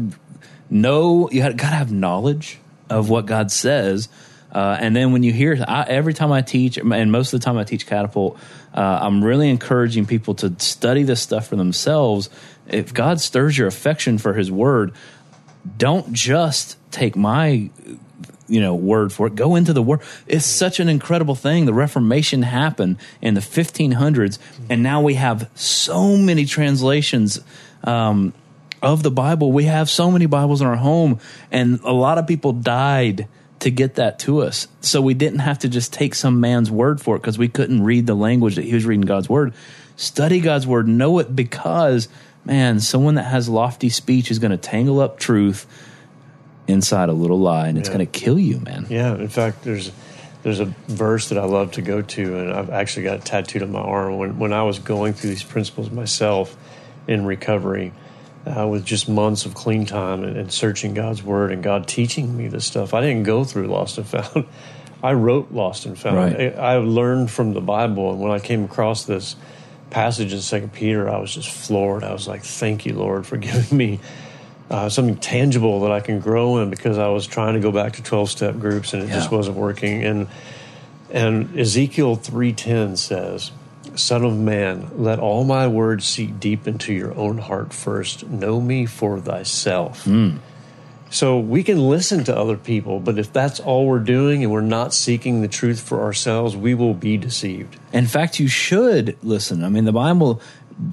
know 0.69 1.31
you 1.31 1.41
gotta, 1.41 1.55
gotta 1.55 1.77
have 1.77 1.91
knowledge 1.91 2.59
of 2.91 3.09
what 3.09 3.27
God 3.27 3.51
says. 3.51 4.09
Uh, 4.55 4.79
and 4.81 4.95
then 4.95 5.13
when 5.13 5.25
you 5.25 5.33
hear, 5.33 5.63
I, 5.67 5.83
every 5.83 6.15
time 6.15 6.31
I 6.31 6.41
teach, 6.41 6.79
and 6.79 7.13
most 7.13 7.33
of 7.33 7.41
the 7.41 7.45
time 7.45 7.59
I 7.59 7.65
teach 7.65 7.87
catapult, 7.87 8.39
uh, 8.73 9.01
I'm 9.03 9.23
really 9.23 9.51
encouraging 9.51 10.07
people 10.07 10.35
to 10.37 10.55
study 10.61 11.03
this 11.03 11.21
stuff 11.21 11.49
for 11.49 11.57
themselves. 11.57 12.31
If 12.69 12.95
God 12.95 13.21
stirs 13.21 13.59
your 13.59 13.67
affection 13.67 14.19
for 14.19 14.35
His 14.35 14.53
Word, 14.53 14.93
don't 15.77 16.13
just 16.13 16.77
take 16.93 17.17
my 17.17 17.71
you 18.47 18.61
know 18.61 18.75
word 18.75 19.13
for 19.13 19.27
it. 19.27 19.35
Go 19.35 19.55
into 19.57 19.73
the 19.73 19.83
word 19.83 20.01
it's 20.27 20.45
such 20.45 20.79
an 20.79 20.89
incredible 20.89 21.35
thing. 21.35 21.65
The 21.65 21.73
reformation 21.73 22.43
happened 22.43 22.99
in 23.23 23.35
the 23.35 23.41
1500s 23.41 24.39
and 24.69 24.83
now 24.83 25.01
we 25.01 25.15
have 25.15 25.51
so 25.55 26.17
many 26.17 26.45
translations 26.45 27.41
um, 27.85 28.35
of 28.83 29.03
the 29.03 29.11
bible. 29.11 29.51
We 29.51 29.65
have 29.65 29.89
so 29.89 30.11
many 30.11 30.27
bibles 30.27 30.61
in 30.61 30.67
our 30.67 30.77
home 30.77 31.21
and 31.51 31.81
a 31.85 31.93
lot 31.93 32.19
of 32.19 32.27
people 32.27 32.53
died 32.53 33.27
to 33.65 33.71
get 33.71 33.97
that 33.97 34.19
to 34.21 34.41
us 34.41 34.69
so 34.81 35.01
we 35.03 35.13
didn't 35.15 35.41
have 35.41 35.59
to 35.59 35.69
just 35.69 35.93
take 35.93 36.15
some 36.15 36.41
man's 36.41 36.71
word 36.71 37.01
for 37.01 37.17
it 37.17 37.19
because 37.21 37.37
we 37.39 37.49
couldn't 37.49 37.83
read 37.83 38.07
the 38.07 38.15
language 38.15 38.55
that 38.57 38.65
he 38.65 38.73
was 38.75 38.87
reading 38.87 39.05
god's 39.05 39.29
word 39.29 39.53
study 39.97 40.41
god's 40.41 40.67
word 40.67 40.87
know 40.89 41.19
it 41.19 41.35
because 41.35 42.09
man 42.45 42.79
someone 42.81 43.15
that 43.17 43.25
has 43.25 43.49
lofty 43.49 43.89
speech 43.89 44.31
is 44.31 44.39
going 44.39 44.51
to 44.51 44.57
tangle 44.57 45.01
up 45.01 45.19
truth 45.19 45.67
inside 46.67 47.09
a 47.09 47.13
little 47.13 47.39
lie 47.39 47.69
and 47.69 47.77
it's 47.79 47.89
Yeah. 47.89 47.95
going 47.97 48.07
to 48.07 48.13
kill 48.21 48.39
you 48.39 48.61
man 48.61 48.87
Yeah, 48.89 49.15
in 49.17 49.29
fact, 49.29 49.63
there's 49.65 49.91
there's 50.43 50.61
a 50.61 50.67
verse 50.89 51.31
that 51.31 51.39
I 51.39 51.45
love 51.47 51.73
to 51.73 51.81
go 51.83 52.03
to, 52.03 52.39
and 52.39 52.53
I've 52.53 52.69
actually 52.69 53.05
got 53.05 53.25
tattooed 53.25 53.63
on 53.63 53.73
my 53.73 53.81
arm. 53.81 54.19
When 54.19 54.39
when 54.39 54.53
I 54.53 54.63
was 54.65 54.79
going 54.79 55.15
through 55.15 55.31
these 55.31 55.43
principles 55.43 55.91
myself 55.91 56.55
in 57.09 57.25
recovery, 57.25 57.93
uh, 58.47 58.67
with 58.69 58.85
just 58.85 59.09
months 59.09 59.47
of 59.47 59.55
clean 59.55 59.87
time 59.87 60.25
and, 60.25 60.37
and 60.37 60.53
searching 60.53 60.95
God's 60.95 61.23
Word 61.23 61.53
and 61.53 61.63
God 61.63 61.87
teaching 61.87 62.37
me 62.37 62.49
this 62.49 62.65
stuff, 62.65 62.95
I 62.95 63.01
didn't 63.01 63.25
go 63.25 63.45
through 63.45 63.67
Lost 63.67 63.99
and 63.99 64.07
Found. 64.07 64.47
I 65.03 65.13
wrote 65.13 65.53
Lost 65.53 65.87
and 65.87 65.99
Found. 65.99 66.17
Right. 66.17 66.57
I, 66.57 66.75
I 66.75 66.77
learned 66.77 67.31
from 67.31 67.53
the 67.53 67.61
Bible, 67.61 68.11
and 68.11 68.21
when 68.21 68.33
I 68.33 68.39
came 68.39 68.65
across 68.65 69.05
this 69.05 69.37
passage 69.91 70.33
in 70.33 70.41
Second 70.41 70.73
Peter, 70.73 71.09
I 71.09 71.19
was 71.19 71.35
just 71.35 71.51
floored. 71.51 72.05
I 72.05 72.13
was 72.13 72.27
like, 72.27 72.43
"Thank 72.43 72.87
you, 72.87 72.95
Lord, 72.95 73.27
for 73.27 73.37
giving 73.39 73.77
me." 73.77 74.01
uh, 74.71 74.89
something 74.89 75.17
tangible 75.17 75.81
that 75.81 75.93
I 75.93 76.01
can 76.01 76.21
grow 76.21 76.59
in 76.59 76.71
because 76.71 76.99
I 76.99 77.09
was 77.09 77.27
trying 77.27 77.55
to 77.55 77.61
go 77.61 77.71
back 77.71 77.95
to 77.95 78.03
twelve 78.03 78.31
step 78.31 78.59
groups 78.59 78.95
and 78.95 79.03
it 79.03 79.09
just 79.09 79.31
wasn't 79.31 79.57
working. 79.57 80.03
And 80.05 80.29
and 81.11 81.59
Ezekiel 81.59 82.17
three 82.17 82.53
ten 82.53 82.97
says, 82.97 83.53
"Son 83.95 84.25
of 84.25 84.37
man, 84.37 84.91
let 84.97 85.19
all 85.19 85.45
my 85.45 85.67
words 85.67 86.07
seep 86.07 86.41
deep 86.41 86.67
into 86.67 86.93
your 86.93 87.15
own 87.15 87.39
heart 87.39 87.73
first. 87.73 88.29
Know 88.29 88.61
me 88.61 88.87
for 88.87 89.21
thyself." 89.21 90.05
Hmm. 90.05 90.37
So 91.11 91.39
we 91.39 91.63
can 91.63 91.89
listen 91.89 92.25
to 92.25 92.37
other 92.37 92.57
people, 92.57 92.99
but 92.99 93.21
if 93.21 93.33
that's 93.33 93.61
all 93.61 93.87
we're 93.87 94.01
doing 94.01 94.43
and 94.43 94.51
we're 94.51 94.63
not 94.63 94.93
seeking 94.93 95.43
the 95.43 95.49
truth 95.49 95.79
for 95.79 96.03
ourselves, 96.03 96.57
we 96.57 96.75
will 96.75 96.95
be 96.95 97.17
deceived. 97.17 97.77
In 97.93 98.07
fact, 98.07 98.41
you 98.41 98.49
should 98.49 99.17
listen. 99.23 99.63
I 99.63 99.69
mean, 99.69 99.85
the 99.85 99.93
Bible 99.93 100.41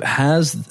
has 0.04 0.64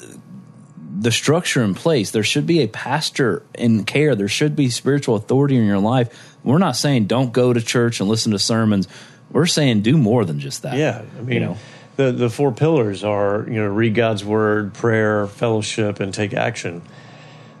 the 1.01 1.11
structure 1.11 1.63
in 1.63 1.73
place. 1.73 2.11
There 2.11 2.23
should 2.23 2.47
be 2.47 2.61
a 2.61 2.67
pastor 2.67 3.43
in 3.55 3.83
care. 3.83 4.15
There 4.15 4.29
should 4.29 4.55
be 4.55 4.69
spiritual 4.69 5.15
authority 5.15 5.57
in 5.57 5.65
your 5.65 5.79
life. 5.79 6.37
We're 6.43 6.57
not 6.57 6.75
saying 6.77 7.07
don't 7.07 7.33
go 7.33 7.51
to 7.51 7.61
church 7.61 7.99
and 7.99 8.07
listen 8.07 8.31
to 8.31 8.39
sermons. 8.39 8.87
We're 9.31 9.47
saying 9.47 9.81
do 9.81 9.97
more 9.97 10.23
than 10.25 10.39
just 10.39 10.61
that. 10.61 10.77
Yeah, 10.77 11.01
I 11.17 11.21
mean, 11.21 11.33
you 11.33 11.39
know, 11.39 11.57
the 11.95 12.11
the 12.11 12.29
four 12.29 12.51
pillars 12.51 13.03
are 13.03 13.45
you 13.47 13.55
know 13.55 13.67
read 13.67 13.95
God's 13.95 14.23
word, 14.23 14.73
prayer, 14.73 15.27
fellowship, 15.27 15.99
and 15.99 16.13
take 16.13 16.33
action. 16.33 16.81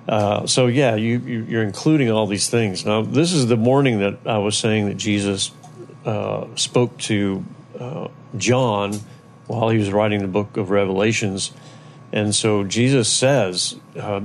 Uh, 0.07 0.45
so 0.47 0.67
yeah, 0.67 0.95
you, 0.95 1.19
you 1.19 1.43
you're 1.43 1.63
including 1.63 2.09
all 2.09 2.27
these 2.27 2.49
things. 2.49 2.85
Now 2.85 3.01
this 3.01 3.33
is 3.33 3.47
the 3.47 3.57
morning 3.57 3.99
that 3.99 4.19
I 4.25 4.37
was 4.39 4.57
saying 4.57 4.87
that 4.87 4.97
Jesus 4.97 5.51
uh, 6.05 6.47
spoke 6.55 6.97
to 6.99 7.43
uh, 7.79 8.07
John 8.37 8.93
while 9.47 9.69
he 9.69 9.77
was 9.77 9.91
writing 9.91 10.21
the 10.21 10.27
book 10.27 10.57
of 10.57 10.69
Revelations, 10.69 11.51
and 12.11 12.33
so 12.33 12.63
Jesus 12.63 13.11
says, 13.11 13.75
uh, 13.99 14.21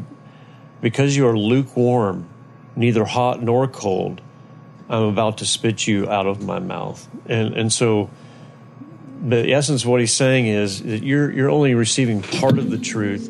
"Because 0.80 1.16
you 1.16 1.26
are 1.26 1.36
lukewarm, 1.36 2.28
neither 2.74 3.04
hot 3.04 3.42
nor 3.42 3.66
cold, 3.66 4.20
I'm 4.88 5.02
about 5.02 5.38
to 5.38 5.46
spit 5.46 5.86
you 5.86 6.08
out 6.08 6.26
of 6.26 6.40
my 6.42 6.58
mouth." 6.58 7.06
And 7.26 7.54
and 7.54 7.72
so 7.72 8.08
the 9.22 9.52
essence 9.52 9.84
of 9.84 9.90
what 9.90 10.00
he's 10.00 10.12
saying 10.12 10.46
is 10.46 10.82
that 10.82 11.02
you're 11.02 11.30
you're 11.30 11.50
only 11.50 11.74
receiving 11.74 12.22
part 12.22 12.58
of 12.58 12.70
the 12.70 12.78
truth 12.78 13.28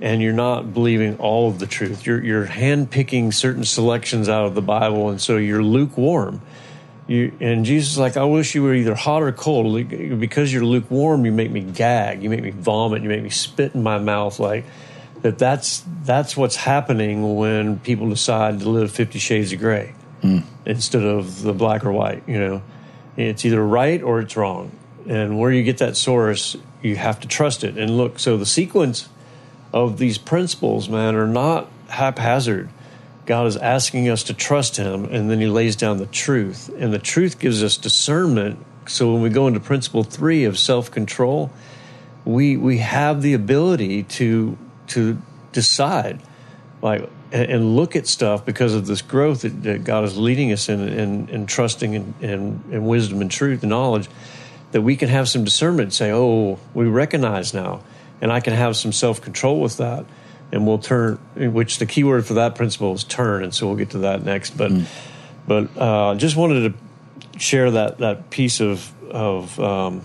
and 0.00 0.22
you're 0.22 0.32
not 0.32 0.72
believing 0.72 1.16
all 1.18 1.48
of 1.48 1.58
the 1.58 1.66
truth. 1.66 2.06
You're 2.06 2.22
you're 2.22 2.46
handpicking 2.46 3.32
certain 3.34 3.64
selections 3.64 4.28
out 4.28 4.46
of 4.46 4.54
the 4.54 4.62
Bible 4.62 5.10
and 5.10 5.20
so 5.20 5.36
you're 5.36 5.62
lukewarm. 5.62 6.40
You 7.06 7.32
and 7.40 7.64
Jesus 7.64 7.92
is 7.92 7.98
like, 7.98 8.16
I 8.16 8.24
wish 8.24 8.54
you 8.54 8.62
were 8.62 8.74
either 8.74 8.94
hot 8.94 9.22
or 9.22 9.32
cold. 9.32 9.88
Because 9.88 10.52
you're 10.52 10.64
lukewarm, 10.64 11.24
you 11.24 11.32
make 11.32 11.50
me 11.50 11.60
gag, 11.60 12.22
you 12.22 12.30
make 12.30 12.42
me 12.42 12.50
vomit, 12.50 13.02
you 13.02 13.08
make 13.08 13.22
me 13.22 13.30
spit 13.30 13.74
in 13.74 13.82
my 13.82 13.98
mouth 13.98 14.38
like 14.38 14.64
that 15.22 15.38
that's 15.38 15.84
that's 16.04 16.36
what's 16.36 16.56
happening 16.56 17.36
when 17.36 17.78
people 17.80 18.08
decide 18.08 18.60
to 18.60 18.68
live 18.68 18.90
50 18.90 19.18
shades 19.18 19.52
of 19.52 19.58
gray 19.58 19.94
hmm. 20.22 20.38
instead 20.64 21.02
of 21.02 21.42
the 21.42 21.52
black 21.52 21.84
or 21.84 21.92
white, 21.92 22.22
you 22.26 22.38
know. 22.38 22.62
It's 23.16 23.44
either 23.44 23.64
right 23.64 24.00
or 24.00 24.20
it's 24.20 24.36
wrong. 24.36 24.70
And 25.08 25.38
where 25.38 25.50
you 25.50 25.62
get 25.62 25.78
that 25.78 25.96
source, 25.96 26.54
you 26.82 26.96
have 26.96 27.18
to 27.20 27.28
trust 27.28 27.64
it. 27.64 27.78
And 27.78 27.96
look, 27.96 28.18
so 28.18 28.36
the 28.36 28.46
sequence 28.46 29.08
of 29.72 29.98
these 29.98 30.18
principles, 30.18 30.88
man, 30.88 31.14
are 31.14 31.26
not 31.26 31.70
haphazard. 31.88 32.68
God 33.24 33.46
is 33.46 33.56
asking 33.56 34.08
us 34.08 34.22
to 34.24 34.34
trust 34.34 34.76
Him, 34.76 35.06
and 35.06 35.30
then 35.30 35.40
He 35.40 35.46
lays 35.46 35.76
down 35.76 35.96
the 35.96 36.06
truth. 36.06 36.70
And 36.78 36.92
the 36.92 36.98
truth 36.98 37.38
gives 37.38 37.62
us 37.62 37.76
discernment. 37.76 38.64
So 38.86 39.12
when 39.12 39.22
we 39.22 39.30
go 39.30 39.46
into 39.46 39.60
principle 39.60 40.04
three 40.04 40.44
of 40.44 40.58
self 40.58 40.90
control, 40.90 41.50
we 42.24 42.56
we 42.56 42.78
have 42.78 43.22
the 43.22 43.34
ability 43.34 44.02
to 44.04 44.56
to 44.88 45.18
decide 45.52 46.20
like 46.82 47.08
and, 47.32 47.50
and 47.50 47.76
look 47.76 47.96
at 47.96 48.06
stuff 48.06 48.44
because 48.44 48.74
of 48.74 48.86
this 48.86 49.02
growth 49.02 49.42
that, 49.42 49.84
God 49.84 50.04
is 50.04 50.16
leading 50.16 50.52
us 50.52 50.68
in 50.68 50.80
in, 50.88 51.28
in 51.28 51.46
trusting 51.46 51.94
in, 51.94 52.14
in, 52.20 52.62
in 52.70 52.84
wisdom 52.86 53.20
and 53.20 53.30
truth 53.30 53.62
and 53.62 53.70
knowledge 53.70 54.08
that 54.72 54.82
we 54.82 54.96
can 54.96 55.08
have 55.08 55.28
some 55.28 55.44
discernment 55.44 55.86
and 55.86 55.94
say 55.94 56.10
oh 56.10 56.58
we 56.74 56.86
recognize 56.86 57.54
now 57.54 57.80
and 58.20 58.32
I 58.32 58.40
can 58.40 58.52
have 58.52 58.76
some 58.76 58.92
self 58.92 59.20
control 59.20 59.60
with 59.60 59.76
that 59.78 60.04
and 60.50 60.66
we'll 60.66 60.78
turn 60.78 61.16
which 61.34 61.78
the 61.78 61.86
key 61.86 62.04
word 62.04 62.26
for 62.26 62.34
that 62.34 62.54
principle 62.54 62.94
is 62.94 63.04
turn 63.04 63.42
and 63.42 63.54
so 63.54 63.66
we'll 63.66 63.76
get 63.76 63.90
to 63.90 63.98
that 63.98 64.24
next. 64.24 64.56
But 64.56 64.72
but 65.46 65.76
uh, 65.78 66.14
just 66.16 66.36
wanted 66.36 66.72
to 66.72 67.38
share 67.38 67.70
that 67.72 67.98
that 67.98 68.30
piece 68.30 68.60
of 68.60 68.92
of 69.10 69.58
um, 69.58 70.02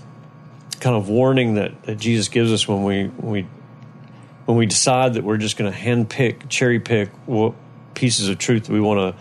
kind 0.79 0.95
of 0.95 1.09
warning 1.09 1.55
that, 1.55 1.83
that 1.83 1.97
Jesus 1.97 2.29
gives 2.29 2.51
us 2.51 2.67
when 2.67 2.83
we 2.83 3.05
when 3.05 3.31
we 3.31 3.47
when 4.45 4.57
we 4.57 4.65
decide 4.65 5.13
that 5.13 5.23
we're 5.23 5.37
just 5.37 5.57
going 5.57 5.71
to 5.71 5.77
handpick, 5.77 6.49
cherry 6.49 6.79
pick 6.79 7.09
what 7.25 7.53
pieces 7.93 8.27
of 8.27 8.37
truth 8.37 8.69
we 8.69 8.81
want 8.81 9.15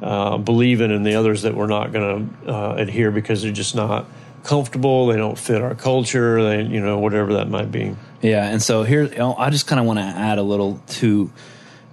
to 0.00 0.06
uh, 0.06 0.38
believe 0.38 0.80
in, 0.80 0.90
and 0.90 1.04
the 1.04 1.14
others 1.14 1.42
that 1.42 1.54
we're 1.54 1.66
not 1.66 1.92
going 1.92 2.38
to 2.44 2.52
uh, 2.52 2.74
adhere 2.74 3.10
because 3.10 3.42
they're 3.42 3.52
just 3.52 3.74
not 3.74 4.06
comfortable. 4.44 5.06
They 5.06 5.16
don't 5.16 5.38
fit 5.38 5.62
our 5.62 5.74
culture. 5.74 6.42
They, 6.42 6.62
you 6.62 6.80
know, 6.80 6.98
whatever 6.98 7.34
that 7.34 7.48
might 7.48 7.70
be. 7.70 7.96
Yeah, 8.22 8.46
and 8.46 8.62
so 8.62 8.82
here 8.82 9.10
I 9.38 9.50
just 9.50 9.66
kind 9.66 9.80
of 9.80 9.86
want 9.86 9.98
to 9.98 10.04
add 10.04 10.38
a 10.38 10.42
little 10.42 10.82
to 10.88 11.32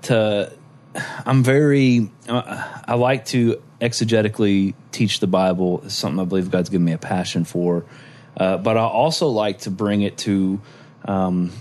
to 0.03 0.51
I'm 1.25 1.43
very 1.43 2.09
uh, 2.27 2.81
I 2.85 2.95
like 2.95 3.25
to 3.27 3.61
exegetically 3.79 4.73
teach 4.91 5.19
the 5.19 5.27
Bible. 5.27 5.81
It's 5.85 5.95
something 5.95 6.19
I 6.19 6.25
believe 6.25 6.51
God's 6.51 6.69
given 6.69 6.85
me 6.85 6.93
a 6.93 6.97
passion 6.97 7.45
for, 7.45 7.85
uh, 8.35 8.57
but 8.57 8.77
I 8.77 8.81
also 8.81 9.27
like 9.27 9.59
to 9.59 9.71
bring 9.71 10.01
it 10.01 10.17
to 10.19 10.59
um, 11.05 11.51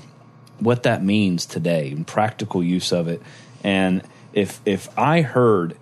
what 0.58 0.84
that 0.84 1.04
means 1.04 1.46
today 1.46 1.90
and 1.90 2.06
practical 2.06 2.62
use 2.62 2.92
of 2.92 3.08
it. 3.08 3.22
And 3.62 4.02
if 4.32 4.60
if 4.64 4.88
I 4.98 5.22
heard 5.22 5.76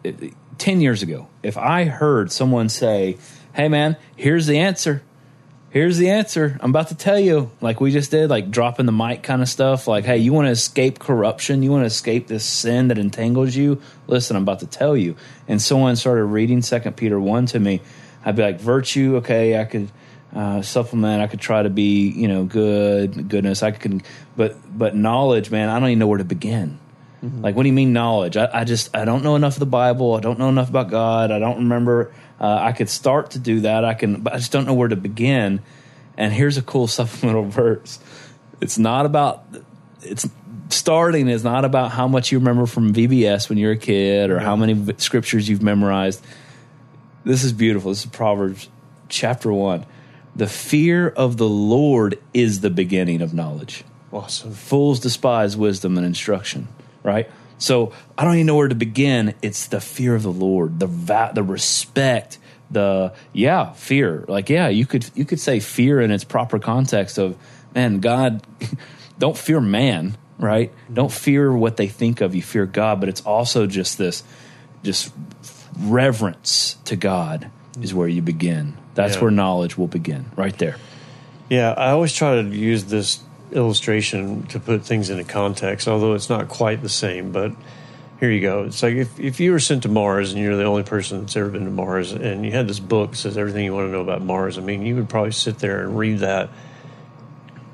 ten 0.59 0.81
years 0.81 1.03
ago, 1.03 1.29
if 1.43 1.57
I 1.57 1.85
heard 1.85 2.33
someone 2.33 2.69
say, 2.69 3.19
"Hey, 3.55 3.69
man, 3.69 3.97
here's 4.17 4.47
the 4.47 4.59
answer," 4.59 5.03
here's 5.75 5.99
the 5.99 6.09
answer. 6.09 6.57
I'm 6.61 6.71
about 6.71 6.89
to 6.89 6.95
tell 6.95 7.19
you, 7.19 7.51
like 7.61 7.81
we 7.81 7.91
just 7.91 8.13
did, 8.13 8.31
like 8.31 8.51
dropping 8.51 8.87
the 8.87 8.93
mic 8.93 9.23
kind 9.25 9.43
of 9.43 9.49
stuff. 9.49 9.89
Like, 9.89 10.05
hey, 10.05 10.19
you 10.19 10.33
want 10.33 10.47
to 10.47 10.53
escape 10.53 11.01
corruption? 11.01 11.63
You 11.63 11.73
want 11.73 11.83
to 11.83 11.87
escape 11.87 12.29
this 12.29 12.45
sin 12.45 12.89
that 12.89 12.99
entangles 12.99 13.57
you? 13.57 13.83
Listen, 14.07 14.37
I'm 14.37 14.45
about 14.45 14.61
to 14.61 14.67
tell 14.67 14.97
you. 14.97 15.17
And 15.49 15.61
someone 15.61 15.97
started 15.97 16.25
reading 16.25 16.63
Second 16.63 16.97
Peter 16.97 17.19
one 17.19 17.47
to 17.47 17.59
me. 17.59 17.83
I'd 18.25 18.37
be 18.37 18.43
like, 18.43 18.61
virtue, 18.61 19.17
okay, 19.17 19.61
I 19.61 19.65
could 19.65 19.91
uh, 20.33 20.63
supplement. 20.63 21.23
I 21.23 21.27
could 21.27 21.41
try 21.41 21.63
to 21.63 21.71
be, 21.71 22.09
you 22.09 22.29
know, 22.29 22.45
good, 22.45 23.29
goodness. 23.29 23.63
I 23.63 23.73
could, 23.73 24.05
but 24.37 24.57
but 24.79 24.95
knowledge, 24.95 25.51
man, 25.51 25.69
I 25.69 25.79
don't 25.81 25.89
even 25.89 25.99
know 25.99 26.07
where 26.07 26.19
to 26.19 26.25
begin. 26.25 26.79
Like, 27.41 27.57
what 27.57 27.63
do 27.63 27.69
you 27.71 27.75
mean 27.75 27.95
knowledge? 27.95 28.37
I, 28.37 28.51
I 28.53 28.65
just 28.65 28.95
I 28.95 29.07
don't 29.07 29.25
know 29.25 29.35
enough 29.35 29.55
of 29.55 29.61
the 29.61 29.67
Bible. 29.67 30.15
I 30.15 30.21
don't 30.21 30.39
know 30.39 30.51
enough 30.51 30.69
about 30.69 30.91
God. 30.91 31.31
I 31.31 31.39
don't 31.39 31.57
remember. 31.57 32.13
Uh, 32.41 32.59
I 32.61 32.73
could 32.73 32.89
start 32.89 33.33
to 33.33 33.39
do 33.39 33.61
that. 33.61 33.85
I 33.85 33.95
can, 33.95 34.23
but 34.23 34.35
I 34.35 34.37
just 34.39 34.53
don't 34.53 34.67
know 34.67 34.75
where 34.75 34.89
to 34.89 34.97
begin. 34.97 35.61
And 36.17 36.33
here's 36.33 36.57
a 36.57 36.63
cool 36.63 36.87
supplemental 36.89 37.45
verse. 37.45 37.99
It's 38.61 38.79
not 38.79 39.07
about 39.07 39.45
it's 40.03 40.29
starting 40.69 41.29
is 41.29 41.45
not 41.45 41.65
about 41.65 41.91
how 41.93 42.09
much 42.09 42.33
you 42.33 42.39
remember 42.39 42.67
from 42.67 42.93
VBS 42.93 43.49
when 43.49 43.59
you're 43.59 43.73
a 43.73 43.77
kid 43.77 44.31
or 44.31 44.39
how 44.39 44.57
many 44.57 44.73
v- 44.73 44.95
scriptures 44.99 45.49
you've 45.49 45.63
memorized. 45.63 46.23
This 47.25 47.45
is 47.45 47.53
beautiful. 47.53 47.91
This 47.91 48.05
is 48.05 48.11
Proverbs 48.11 48.69
chapter 49.09 49.53
1. 49.53 49.87
The 50.37 50.47
fear 50.47 51.09
of 51.09 51.37
the 51.37 51.49
Lord 51.49 52.19
is 52.33 52.61
the 52.61 52.71
beginning 52.71 53.23
of 53.23 53.33
knowledge. 53.33 53.85
Awesome. 54.13 54.53
Fools 54.53 55.01
despise 55.01 55.57
wisdom 55.57 55.97
and 55.97 56.07
instruction, 56.07 56.69
right? 57.03 57.31
So 57.59 57.93
I 58.19 58.25
don't 58.25 58.35
even 58.35 58.47
know 58.47 58.57
where 58.57 58.69
to 58.69 58.75
begin. 58.75 59.35
It's 59.43 59.67
the 59.69 59.81
fear 59.81 60.15
of 60.15 60.23
the 60.23 60.33
Lord, 60.33 60.81
the 60.81 60.87
va- 60.87 61.33
the 61.35 61.43
respect, 61.43 62.39
the 62.71 63.13
yeah, 63.33 63.73
fear. 63.73 64.25
Like 64.29 64.49
yeah, 64.51 64.69
you 64.69 64.87
could 64.87 65.09
you 65.15 65.25
could 65.25 65.41
say 65.41 65.61
fear 65.61 66.01
in 66.01 66.11
its 66.11 66.25
proper 66.25 66.59
context 66.59 67.19
of 67.19 67.37
man, 67.75 68.01
God. 68.01 68.45
don't 69.19 69.39
fear 69.39 69.61
man, 69.61 70.17
right? 70.39 70.73
Don't 70.93 71.13
fear 71.13 71.53
what 71.53 71.77
they 71.77 71.87
think 71.87 72.21
of 72.21 72.35
you. 72.35 72.43
Fear 72.43 72.67
God, 72.67 72.99
but 73.01 73.09
it's 73.09 73.21
also 73.23 73.67
just 73.67 73.97
this, 73.99 74.25
just 74.83 75.13
reverence 75.79 76.77
to 76.85 76.97
God 76.97 77.51
is 77.81 77.95
where 77.95 78.09
you 78.09 78.23
begin. 78.23 78.77
That's 78.95 79.17
Yeah. 79.17 79.23
where 79.23 79.31
knowledge 79.31 79.77
will 79.77 79.87
begin, 79.89 80.27
right 80.37 80.57
there. 80.59 80.77
Yeah, 81.51 81.73
I 81.73 81.91
always 81.91 82.13
try 82.13 82.41
to 82.41 82.49
use 82.49 82.85
this 82.85 83.21
illustration 83.53 84.45
to 84.49 84.61
put 84.61 84.85
things 84.85 85.11
into 85.11 85.25
context, 85.25 85.89
although 85.89 86.15
it's 86.15 86.29
not 86.29 86.49
quite 86.49 86.83
the 86.83 86.89
same. 86.89 87.33
But 87.33 87.53
here 88.21 88.31
you 88.31 88.41
go. 88.41 88.65
It's 88.65 88.83
like 88.83 88.95
if, 88.95 89.19
if 89.19 89.41
you 89.41 89.53
were 89.53 89.61
sent 89.61 89.83
to 89.83 89.89
Mars 89.89 90.33
and 90.33 90.43
you're 90.43 90.57
the 90.57 90.65
only 90.65 90.83
person 90.83 91.21
that's 91.21 91.37
ever 91.37 91.51
been 91.51 91.65
to 91.65 91.71
Mars, 91.71 92.13
and 92.13 92.45
you 92.45 92.53
had 92.53 92.69
this 92.69 92.81
book 92.81 93.13
that 93.13 93.17
says 93.17 93.37
everything 93.37 93.65
you 93.65 93.75
want 93.75 93.89
to 93.89 93.93
know 93.93 94.01
about 94.01 94.23
Mars, 94.23 94.59
I 94.59 94.63
mean, 94.63 94.87
you 94.87 94.97
would 94.97 95.09
probably 95.09 95.33
sit 95.33 95.59
there 95.59 95.83
and 95.83 95.99
read 95.99 96.21
that 96.21 96.51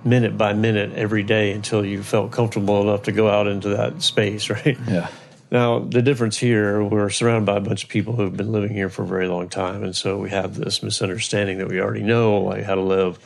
minute 0.05 0.37
by 0.37 0.53
minute 0.53 0.93
every 0.95 1.23
day 1.23 1.53
until 1.53 1.85
you 1.85 2.03
felt 2.03 2.31
comfortable 2.31 2.81
enough 2.83 3.05
to 3.05 3.13
go 3.13 3.29
out 3.29 3.47
into 3.47 3.71
that 3.71 4.03
space, 4.03 4.49
right? 4.51 4.79
Yeah. 4.89 5.09
Now, 5.51 5.81
the 5.81 6.01
difference 6.01 6.39
here, 6.39 6.83
we're 6.83 7.11
surrounded 7.11 7.45
by 7.45 7.57
a 7.57 7.61
bunch 7.61 7.83
of 7.83 7.91
people 7.91 8.15
who've 8.15 8.37
been 8.37 8.53
living 8.53 8.73
here 8.73 8.89
for 8.89 9.03
a 9.03 9.07
very 9.07 9.27
long 9.27 9.49
time. 9.49 9.83
And 9.83 9.97
so 9.97 10.17
we 10.17 10.31
have 10.31 10.55
this 10.55 10.81
misunderstanding 10.81 11.59
that 11.59 11.69
we 11.69 11.81
already 11.81 12.03
know 12.03 12.41
like 12.41 12.63
how 12.63 12.77
to 12.77 12.81
live 12.81 13.19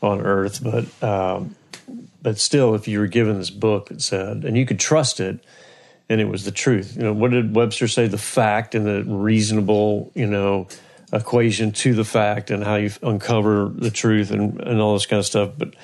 on 0.00 0.20
Earth. 0.20 0.62
But, 0.62 0.86
um, 1.02 1.56
but 2.22 2.38
still, 2.38 2.74
if 2.74 2.88
you 2.88 2.98
were 3.00 3.06
given 3.06 3.38
this 3.38 3.50
book, 3.50 3.88
that 3.88 4.02
said, 4.02 4.44
and 4.44 4.56
you 4.56 4.66
could 4.66 4.78
trust 4.80 5.20
it, 5.20 5.38
and 6.08 6.20
it 6.20 6.26
was 6.28 6.44
the 6.44 6.50
truth. 6.50 6.96
You 6.96 7.02
know, 7.02 7.12
what 7.12 7.30
did 7.30 7.54
Webster 7.54 7.86
say? 7.88 8.06
The 8.08 8.18
fact 8.18 8.74
and 8.74 8.86
the 8.86 9.04
reasonable, 9.04 10.10
you 10.14 10.26
know, 10.26 10.66
equation 11.12 11.72
to 11.72 11.94
the 11.94 12.04
fact 12.04 12.50
and 12.50 12.62
how 12.64 12.76
you 12.76 12.90
uncover 13.02 13.70
the 13.74 13.90
truth 13.90 14.30
and, 14.30 14.60
and 14.60 14.80
all 14.80 14.94
this 14.94 15.06
kind 15.06 15.18
of 15.20 15.26
stuff. 15.26 15.50
But 15.56 15.74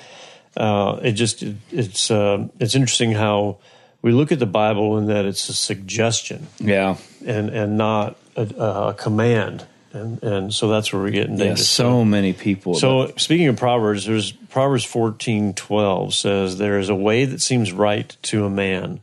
uh, 0.57 0.99
it 1.03 1.13
just 1.13 1.43
it, 1.43 1.55
it's 1.71 2.09
uh, 2.11 2.47
it's 2.59 2.75
interesting 2.75 3.11
how 3.13 3.57
we 4.01 4.11
look 4.11 4.31
at 4.31 4.39
the 4.39 4.45
Bible 4.45 4.97
and 4.97 5.09
that 5.09 5.25
it's 5.25 5.49
a 5.49 5.53
suggestion 5.53 6.47
Yeah. 6.59 6.97
and 7.25 7.49
and 7.49 7.77
not 7.77 8.17
a, 8.35 8.41
a 8.43 8.93
command, 8.93 9.65
and 9.95 10.23
and 10.23 10.53
so 10.53 10.67
that's 10.67 10.91
where 10.91 11.01
we 11.01 11.11
get 11.11 11.27
in 11.27 11.37
Yeah. 11.37 11.55
So 11.55 12.03
many 12.03 12.33
people. 12.33 12.75
So 12.75 13.13
speaking 13.17 13.47
of 13.47 13.57
Proverbs, 13.57 14.05
there's 14.05 14.31
Proverbs 14.31 14.83
fourteen 14.83 15.53
twelve 15.53 16.13
says 16.13 16.57
there 16.57 16.79
is 16.79 16.89
a 16.89 16.95
way 16.95 17.25
that 17.25 17.41
seems 17.41 17.71
right 17.71 18.15
to 18.23 18.45
a 18.45 18.49
man, 18.49 18.99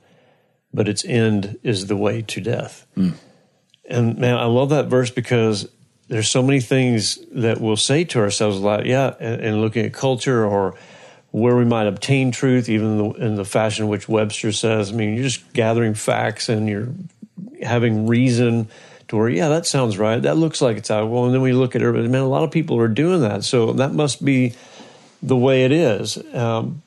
but 0.73 0.89
its 0.89 1.05
end 1.05 1.59
is 1.63 1.87
the 1.87 1.97
way 1.97 2.23
to 2.23 2.41
death. 2.41 2.87
Hmm. 2.95 3.11
And 3.87 4.19
man, 4.19 4.37
I 4.37 4.45
love 4.45 4.71
that 4.71 4.87
verse 4.87 5.11
because 5.11 5.69
there's 6.09 6.31
so 6.31 6.43
many 6.43 6.61
things 6.61 7.19
that 7.33 7.61
we'll 7.61 7.77
say 7.77 8.05
to 8.05 8.21
ourselves 8.21 8.59
like, 8.59 8.85
yeah, 8.85 9.15
and, 9.19 9.41
and 9.41 9.61
looking 9.61 9.87
at 9.87 9.93
culture 9.93 10.45
or 10.45 10.75
where 11.31 11.57
we 11.57 11.65
might 11.65 11.87
obtain 11.87 12.31
truth, 12.31 12.69
even 12.69 12.87
in 12.87 12.99
the, 12.99 13.11
in 13.27 13.35
the 13.37 13.45
fashion 13.45 13.89
which 13.89 14.09
Webster 14.09 14.53
says. 14.53 14.93
I 14.93 14.95
mean, 14.95 15.15
you're 15.15 15.25
just 15.25 15.53
gathering 15.55 15.95
facts 15.95 16.51
and 16.51 16.69
you're 16.69 16.89
having 17.63 18.07
reason 18.07 18.69
yeah, 19.13 19.49
that 19.49 19.67
sounds 19.67 19.99
right. 19.99 20.21
That 20.21 20.37
looks 20.37 20.61
like 20.61 20.77
it's 20.77 20.91
out. 20.91 21.09
Well, 21.09 21.27
and 21.27 21.35
then 21.35 21.43
we 21.43 21.53
look 21.53 21.77
at 21.77 21.83
everybody, 21.83 22.09
man, 22.09 22.23
a 22.23 22.29
lot 22.29 22.45
of 22.45 22.51
people 22.51 22.79
are 22.81 22.89
doing 22.89 23.21
that. 23.21 23.45
So 23.45 23.73
that 23.75 23.93
must 23.93 24.25
be 24.25 24.55
the 25.23 25.37
way 25.37 25.65
it 25.65 25.73
is. 25.73 26.19
Um, 26.35 26.83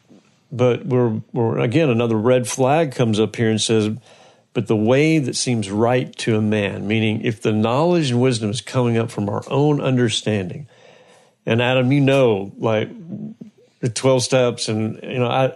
but 0.51 0.85
we're, 0.85 1.21
we're, 1.33 1.59
again, 1.59 1.89
another 1.89 2.17
red 2.17 2.47
flag 2.47 2.93
comes 2.93 3.19
up 3.19 3.35
here 3.35 3.49
and 3.49 3.61
says, 3.61 3.89
but 4.53 4.67
the 4.67 4.75
way 4.75 5.19
that 5.19 5.35
seems 5.35 5.69
right 5.69 6.15
to 6.17 6.38
a 6.38 6.41
man, 6.41 6.88
meaning 6.88 7.21
if 7.25 7.41
the 7.41 7.51
knowledge 7.51 8.11
and 8.11 8.21
wisdom 8.21 8.49
is 8.49 8.61
coming 8.61 8.97
up 8.97 9.11
from 9.11 9.27
our 9.29 9.43
own 9.49 9.81
understanding. 9.81 10.67
And 11.45 11.61
Adam, 11.61 11.91
you 11.91 12.01
know, 12.01 12.53
like 12.57 12.89
the 13.81 13.89
12 13.89 14.23
steps 14.23 14.69
and, 14.69 14.99
you 15.03 15.19
know, 15.19 15.27
I, 15.27 15.53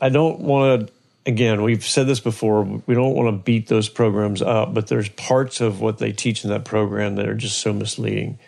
I 0.00 0.10
don't 0.10 0.40
want 0.40 0.88
to, 0.88 0.92
again, 1.28 1.62
we've 1.62 1.84
said 1.84 2.06
this 2.06 2.20
before, 2.20 2.62
we 2.62 2.94
don't 2.94 3.14
want 3.14 3.28
to 3.28 3.44
beat 3.44 3.68
those 3.68 3.88
programs 3.88 4.40
up, 4.40 4.72
but 4.72 4.86
there's 4.86 5.10
parts 5.10 5.60
of 5.60 5.80
what 5.80 5.98
they 5.98 6.10
teach 6.10 6.42
in 6.42 6.50
that 6.50 6.64
program 6.64 7.16
that 7.16 7.28
are 7.28 7.34
just 7.34 7.58
so 7.58 7.72
misleading. 7.72 8.38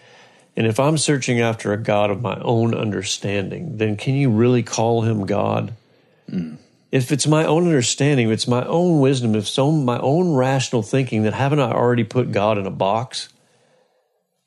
And 0.57 0.67
if 0.67 0.81
I'm 0.81 0.99
searching 0.99 1.41
after 1.41 1.73
a 1.73 1.77
God 1.77 2.11
of 2.11 2.23
my 2.23 2.41
own 2.41 2.75
understanding, 2.75 3.77
then 3.77 3.97
can 3.97 4.15
you 4.15 4.31
really 4.31 4.63
call 4.63 5.03
him 5.03 5.27
God? 5.27 5.75
Hmm. 6.29 6.55
If 6.91 7.13
it's 7.13 7.27
my 7.27 7.45
own 7.45 7.67
understanding, 7.67 8.29
if 8.29 8.33
it's 8.33 8.49
my 8.49 8.65
own 8.65 8.99
wisdom, 8.99 9.37
if 9.37 9.45
it's 9.45 9.59
own, 9.59 9.85
my 9.85 9.99
own 10.01 10.35
rational 10.35 10.83
thinking, 10.83 11.23
then 11.23 11.35
haven't 11.35 11.61
I 11.61 11.71
already 11.71 12.03
put 12.03 12.33
God 12.33 12.59
in 12.59 12.67
a 12.67 12.71
box? 12.71 13.29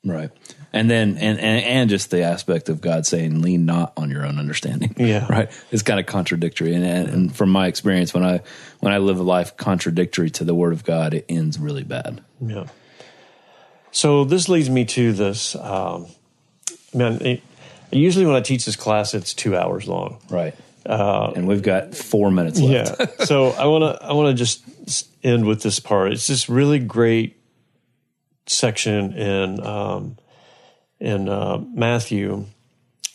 Right. 0.04 0.30
And 0.74 0.90
then 0.90 1.10
and, 1.18 1.38
and 1.38 1.64
and 1.64 1.88
just 1.88 2.10
the 2.10 2.22
aspect 2.22 2.68
of 2.68 2.80
God 2.80 3.06
saying 3.06 3.40
lean 3.40 3.64
not 3.64 3.92
on 3.96 4.10
your 4.10 4.26
own 4.26 4.40
understanding. 4.40 4.96
Yeah. 5.04 5.26
Right. 5.28 5.50
It's 5.70 5.82
kind 5.82 6.00
of 6.00 6.06
contradictory. 6.06 6.74
And, 6.74 6.84
and 6.84 7.08
and 7.08 7.36
from 7.36 7.50
my 7.50 7.68
experience 7.68 8.12
when 8.12 8.24
I 8.24 8.40
when 8.80 8.92
I 8.92 8.98
live 8.98 9.20
a 9.20 9.22
life 9.22 9.56
contradictory 9.56 10.30
to 10.30 10.44
the 10.44 10.54
word 10.54 10.72
of 10.72 10.82
God, 10.82 11.14
it 11.14 11.26
ends 11.28 11.58
really 11.60 11.84
bad. 11.84 12.22
Yeah. 12.40 12.66
So 13.92 14.24
this 14.24 14.48
leads 14.48 14.68
me 14.68 14.84
to 14.86 15.12
this. 15.12 15.54
Um, 15.54 16.06
man, 16.92 17.20
it, 17.24 17.42
usually 17.92 18.26
when 18.26 18.34
I 18.34 18.40
teach 18.40 18.64
this 18.64 18.76
class, 18.76 19.14
it's 19.14 19.32
two 19.32 19.56
hours 19.56 19.86
long. 19.86 20.18
Right. 20.28 20.54
and 20.86 21.46
we've 21.46 21.62
got 21.62 21.94
four 21.94 22.32
minutes 22.32 22.60
left. 22.60 22.98
Yeah. 22.98 23.06
so 23.24 23.50
I 23.50 23.66
want 23.66 23.82
to 23.84 24.04
I 24.04 24.12
want 24.12 24.36
to 24.36 24.44
just 24.44 25.08
end 25.22 25.44
with 25.44 25.62
this 25.62 25.78
part. 25.78 26.12
It's 26.12 26.26
this 26.26 26.48
really 26.48 26.80
great 26.80 27.36
section 28.46 29.12
in 29.12 29.60
um, 29.60 30.16
in 31.00 31.28
uh, 31.28 31.58
Matthew 31.72 32.46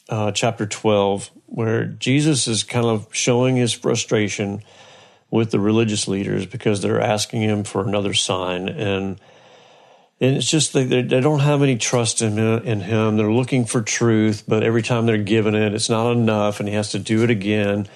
uh, 0.09 0.31
chapter 0.31 0.65
twelve 0.65 1.29
where 1.45 1.85
Jesus 1.85 2.47
is 2.47 2.63
kind 2.63 2.85
of 2.85 3.07
showing 3.11 3.55
his 3.55 3.73
frustration 3.73 4.61
with 5.31 5.51
the 5.51 5.59
religious 5.59 6.07
leaders 6.07 6.45
because 6.45 6.81
they're 6.81 7.01
asking 7.01 7.41
him 7.41 7.63
for 7.63 7.87
another 7.87 8.13
sign 8.13 8.69
and. 8.69 9.19
And 10.21 10.35
it's 10.35 10.49
just 10.49 10.73
that 10.73 10.89
they, 10.89 11.01
they 11.01 11.21
don't 11.21 11.39
have 11.39 11.63
any 11.63 11.77
trust 11.77 12.21
in, 12.21 12.37
in 12.37 12.81
him. 12.81 13.15
They're 13.15 13.31
looking 13.31 13.63
for 13.63 13.81
truth, 13.81 14.43
but 14.45 14.63
every 14.63 14.81
time 14.81 15.05
they're 15.05 15.17
given 15.17 15.55
it, 15.55 15.73
it's 15.73 15.89
not 15.89 16.11
enough, 16.11 16.59
and 16.59 16.67
he 16.67 16.75
has 16.75 16.91
to 16.91 16.99
do 16.99 17.23
it 17.23 17.29
again. 17.29 17.87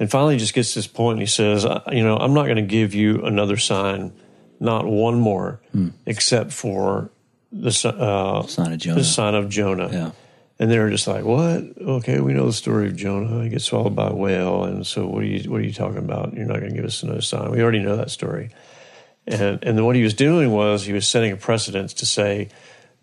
And 0.00 0.10
finally, 0.10 0.34
he 0.34 0.40
just 0.40 0.54
gets 0.54 0.72
to 0.72 0.80
this 0.80 0.88
point, 0.88 1.20
and 1.20 1.22
he 1.22 1.26
says, 1.26 1.64
"You 1.92 2.02
know, 2.02 2.16
I'm 2.16 2.34
not 2.34 2.46
going 2.46 2.56
to 2.56 2.62
give 2.62 2.94
you 2.94 3.24
another 3.24 3.56
sign, 3.56 4.10
not 4.58 4.86
one 4.86 5.20
more, 5.20 5.60
except 6.04 6.52
for 6.52 7.12
the 7.52 7.68
uh, 7.88 8.46
Sign 8.46 8.72
of 8.72 8.78
Jonah. 8.78 8.98
the 8.98 9.04
sign 9.04 9.34
of 9.34 9.48
Jonah." 9.48 9.88
Yeah. 9.90 10.10
And 10.60 10.70
they're 10.70 10.90
just 10.90 11.06
like, 11.06 11.24
"What? 11.24 11.62
Okay, 11.80 12.20
we 12.20 12.32
know 12.32 12.46
the 12.46 12.52
story 12.52 12.86
of 12.86 12.96
Jonah. 12.96 13.42
He 13.44 13.48
gets 13.48 13.64
swallowed 13.64 13.94
by 13.94 14.08
a 14.08 14.14
whale, 14.14 14.64
and 14.64 14.86
so 14.86 15.06
what 15.06 15.22
are 15.22 15.26
you 15.26 15.50
what 15.50 15.60
are 15.60 15.64
you 15.64 15.72
talking 15.72 15.98
about? 15.98 16.34
You're 16.34 16.46
not 16.46 16.58
going 16.58 16.70
to 16.70 16.76
give 16.76 16.84
us 16.84 17.02
another 17.02 17.20
sign. 17.20 17.50
We 17.50 17.62
already 17.62 17.80
know 17.80 17.96
that 17.96 18.10
story." 18.10 18.50
And 19.26 19.62
and 19.62 19.76
then 19.76 19.84
what 19.84 19.94
he 19.94 20.02
was 20.02 20.14
doing 20.14 20.50
was 20.50 20.84
he 20.84 20.92
was 20.92 21.06
setting 21.06 21.32
a 21.32 21.36
precedence 21.36 21.92
to 21.94 22.06
say, 22.06 22.48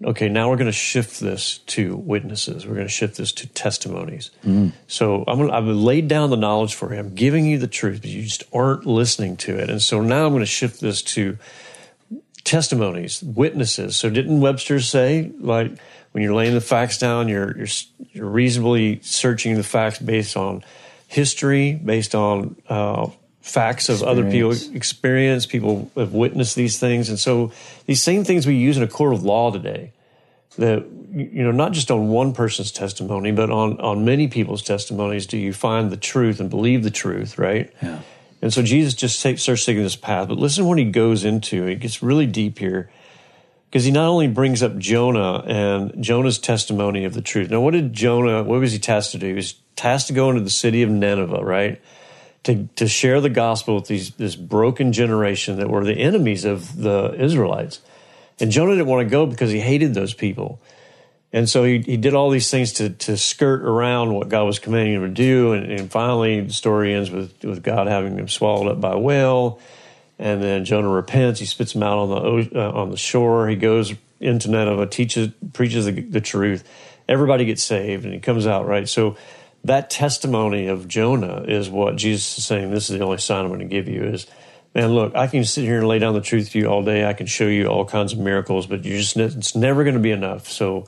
okay, 0.04 0.28
now 0.28 0.50
we're 0.50 0.58
going 0.58 0.66
to 0.66 0.72
shift 0.72 1.20
this 1.20 1.60
to 1.60 1.96
witnesses. 1.96 2.66
We're 2.66 2.74
going 2.74 2.88
to 2.88 2.92
shift 2.92 3.18
this 3.18 3.32
to 3.34 3.48
testimonies. 3.48 4.32
So 4.88 5.24
I'm 5.28 5.38
gonna, 5.38 5.54
I've 5.54 5.66
laid 5.66 6.08
down 6.08 6.30
the 6.32 6.36
knowledge 6.38 6.74
for 6.74 6.94
you. 6.94 7.00
I'm 7.00 7.16
giving 7.16 7.46
you 7.46 7.58
the 7.58 7.68
truth, 7.68 8.02
but 8.02 8.10
you 8.10 8.24
just 8.24 8.44
aren't 8.54 8.86
listening 8.86 9.38
to 9.38 9.58
it. 9.58 9.70
And 9.70 9.82
so 9.82 10.02
now 10.02 10.26
I'm 10.26 10.32
going 10.32 10.42
to 10.42 10.46
shift 10.48 10.82
this 10.82 11.02
to 11.04 11.38
testimonies, 12.46 13.22
witnesses. 13.22 13.98
So 13.98 14.10
didn't 14.10 14.40
Webster 14.40 14.80
say 14.80 15.32
like 15.40 15.74
when 16.14 16.24
you're 16.24 16.34
laying 16.34 16.54
the 16.54 16.62
facts 16.62 16.98
down, 16.98 17.28
you're 17.28 17.58
you're 17.58 17.68
you're 18.14 18.30
reasonably 18.30 19.02
searching 19.02 19.56
the 19.56 19.64
facts 19.64 20.00
based 20.00 20.38
on 20.38 20.64
history, 21.08 21.74
based 21.74 22.16
on 22.16 22.56
uh, 22.70 23.10
facts 23.42 23.90
of 23.90 24.02
other 24.02 24.26
Experience. 24.26 24.64
people 24.64 24.76
experience. 24.78 25.46
People 25.46 25.92
have 25.98 26.14
witnessed 26.14 26.56
these 26.56 26.80
things, 26.80 27.10
and 27.10 27.20
so 27.20 27.52
these 27.86 28.02
same 28.02 28.24
things 28.24 28.48
we 28.48 28.56
use 28.56 28.78
in 28.78 28.84
a 28.84 28.88
court 28.88 29.14
of 29.14 29.24
law 29.24 29.52
today. 29.52 29.92
That 30.58 30.86
you 31.14 31.44
know, 31.44 31.52
not 31.52 31.74
just 31.74 31.92
on 31.92 32.08
one 32.08 32.34
person's 32.34 32.72
testimony, 32.72 33.34
but 33.34 33.50
on 33.50 33.80
on 33.82 34.06
many 34.06 34.30
people's 34.30 34.62
testimonies, 34.62 35.26
do 35.26 35.38
you 35.38 35.52
find 35.52 35.92
the 35.92 35.98
truth 35.98 36.40
and 36.40 36.50
believe 36.50 36.84
the 36.84 36.92
truth, 36.92 37.38
right? 37.38 37.74
Yeah. 37.82 38.00
And 38.46 38.54
so 38.54 38.62
Jesus 38.62 38.94
just 38.94 39.24
takes, 39.24 39.42
starts 39.42 39.66
taking 39.66 39.82
this 39.82 39.96
path. 39.96 40.28
But 40.28 40.38
listen 40.38 40.68
what 40.68 40.78
he 40.78 40.86
goes 40.86 41.26
into. 41.26 41.66
It 41.66 41.80
gets 41.80 42.04
really 42.04 42.28
deep 42.28 42.60
here 42.60 42.92
because 43.72 43.86
he 43.86 43.92
not 43.92 44.08
only 44.08 44.28
brings 44.28 44.62
up 44.62 44.78
Jonah 44.78 45.40
and 45.48 46.04
Jonah's 46.04 46.38
testimony 46.38 47.06
of 47.06 47.16
the 47.16 47.24
truth. 47.24 47.50
Now, 47.50 47.62
what 47.62 47.72
did 47.72 47.92
Jonah, 47.92 48.44
what 48.44 48.60
was 48.60 48.72
he 48.72 48.78
tasked 48.78 49.14
to 49.14 49.18
do? 49.18 49.30
He 49.30 49.34
was 49.34 49.56
tasked 49.76 50.10
to 50.10 50.14
go 50.14 50.30
into 50.30 50.44
the 50.44 50.52
city 50.52 50.84
of 50.84 50.92
Nineveh, 50.92 51.44
right? 51.44 51.82
To, 52.44 52.70
to 52.76 52.88
share 52.88 53.20
the 53.20 53.32
gospel 53.32 53.74
with 53.74 53.88
these, 53.88 54.12
this 54.12 54.36
broken 54.36 54.94
generation 54.94 55.58
that 55.58 55.68
were 55.68 55.84
the 55.84 55.98
enemies 55.98 56.46
of 56.46 56.78
the 56.78 57.16
Israelites. 57.20 57.82
And 58.40 58.52
Jonah 58.52 58.74
didn't 58.74 58.86
want 58.86 59.08
to 59.08 59.10
go 59.10 59.26
because 59.26 59.50
he 59.50 59.60
hated 59.60 59.96
those 59.96 60.14
people. 60.14 60.62
And 61.36 61.50
so 61.50 61.66
he, 61.66 61.80
he 61.80 61.98
did 61.98 62.14
all 62.14 62.30
these 62.30 62.50
things 62.50 62.72
to, 62.74 62.92
to 62.92 63.18
skirt 63.18 63.62
around 63.62 64.14
what 64.14 64.30
God 64.30 64.46
was 64.46 64.58
commanding 64.58 64.94
him 64.94 65.02
to 65.02 65.10
do. 65.10 65.52
And, 65.52 65.70
and 65.70 65.92
finally, 65.92 66.40
the 66.40 66.54
story 66.54 66.94
ends 66.94 67.12
with, 67.12 67.44
with 67.44 67.62
God 67.62 67.88
having 67.88 68.18
him 68.18 68.30
swallowed 68.30 68.72
up 68.72 68.80
by 68.80 68.94
a 68.94 68.98
whale. 68.98 69.60
And 70.18 70.42
then 70.42 70.64
Jonah 70.64 70.88
repents. 70.88 71.42
He 71.42 71.46
spits 71.46 71.76
him 71.76 71.84
out 71.84 71.98
on 71.98 72.10
the 72.10 72.58
uh, 72.58 72.72
on 72.72 72.90
the 72.90 72.96
shore. 72.96 73.50
He 73.50 73.58
goes 73.58 73.94
into 74.22 74.50
Nineveh, 74.50 74.88
teaches, 74.88 75.28
preaches 75.52 75.88
the, 75.88 75.92
the 75.92 76.22
truth. 76.22 76.64
Everybody 77.10 77.44
gets 77.44 77.62
saved, 77.62 78.06
and 78.06 78.14
he 78.14 78.22
comes 78.22 78.48
out 78.48 78.66
right. 78.66 78.88
So 78.88 79.18
that 79.66 79.90
testimony 79.90 80.68
of 80.68 80.88
Jonah 80.88 81.44
is 81.46 81.70
what 81.70 81.98
Jesus 81.98 82.38
is 82.38 82.46
saying. 82.46 82.72
This 82.72 82.90
is 82.90 82.98
the 82.98 83.04
only 83.04 83.18
sign 83.18 83.44
I'm 83.44 83.50
going 83.50 83.60
to 83.60 83.66
give 83.66 83.90
you 83.90 84.06
is, 84.06 84.26
man, 84.74 84.94
look, 84.94 85.14
I 85.16 85.28
can 85.28 85.44
sit 85.44 85.66
here 85.66 85.80
and 85.80 85.88
lay 85.90 86.00
down 86.00 86.14
the 86.14 86.22
truth 86.22 86.52
to 86.52 86.60
you 86.60 86.68
all 86.68 86.82
day. 86.82 87.06
I 87.06 87.12
can 87.12 87.26
show 87.26 87.48
you 87.48 87.68
all 87.68 87.84
kinds 87.84 88.14
of 88.14 88.20
miracles, 88.20 88.68
but 88.68 88.86
you 88.86 88.98
just 88.98 89.18
it's 89.18 89.54
never 89.54 89.84
going 89.84 89.96
to 89.96 90.02
be 90.02 90.12
enough. 90.12 90.48
So 90.48 90.88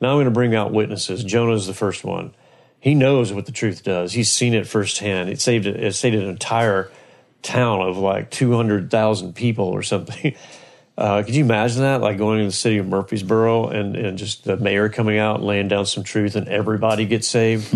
now 0.00 0.10
I'm 0.10 0.16
going 0.16 0.24
to 0.26 0.30
bring 0.30 0.54
out 0.54 0.72
witnesses. 0.72 1.24
Jonah's 1.24 1.66
the 1.66 1.74
first 1.74 2.04
one. 2.04 2.34
He 2.80 2.94
knows 2.94 3.32
what 3.32 3.46
the 3.46 3.52
truth 3.52 3.82
does. 3.82 4.12
He's 4.12 4.30
seen 4.30 4.54
it 4.54 4.66
firsthand. 4.66 5.28
It 5.28 5.40
saved 5.40 5.66
it 5.66 5.94
saved 5.94 6.16
an 6.16 6.28
entire 6.28 6.90
town 7.42 7.80
of 7.80 7.96
like 7.96 8.30
200,000 8.30 9.34
people 9.34 9.66
or 9.66 9.82
something. 9.82 10.34
Uh, 10.98 11.22
could 11.22 11.36
you 11.36 11.44
imagine 11.44 11.82
that? 11.82 12.00
Like 12.00 12.18
going 12.18 12.40
to 12.40 12.46
the 12.46 12.50
city 12.50 12.78
of 12.78 12.88
Murfreesboro 12.88 13.68
and, 13.68 13.94
and 13.94 14.18
just 14.18 14.42
the 14.42 14.56
mayor 14.56 14.88
coming 14.88 15.16
out 15.16 15.36
and 15.36 15.44
laying 15.44 15.68
down 15.68 15.86
some 15.86 16.02
truth 16.02 16.34
and 16.34 16.48
everybody 16.48 17.06
gets 17.06 17.28
saved? 17.28 17.72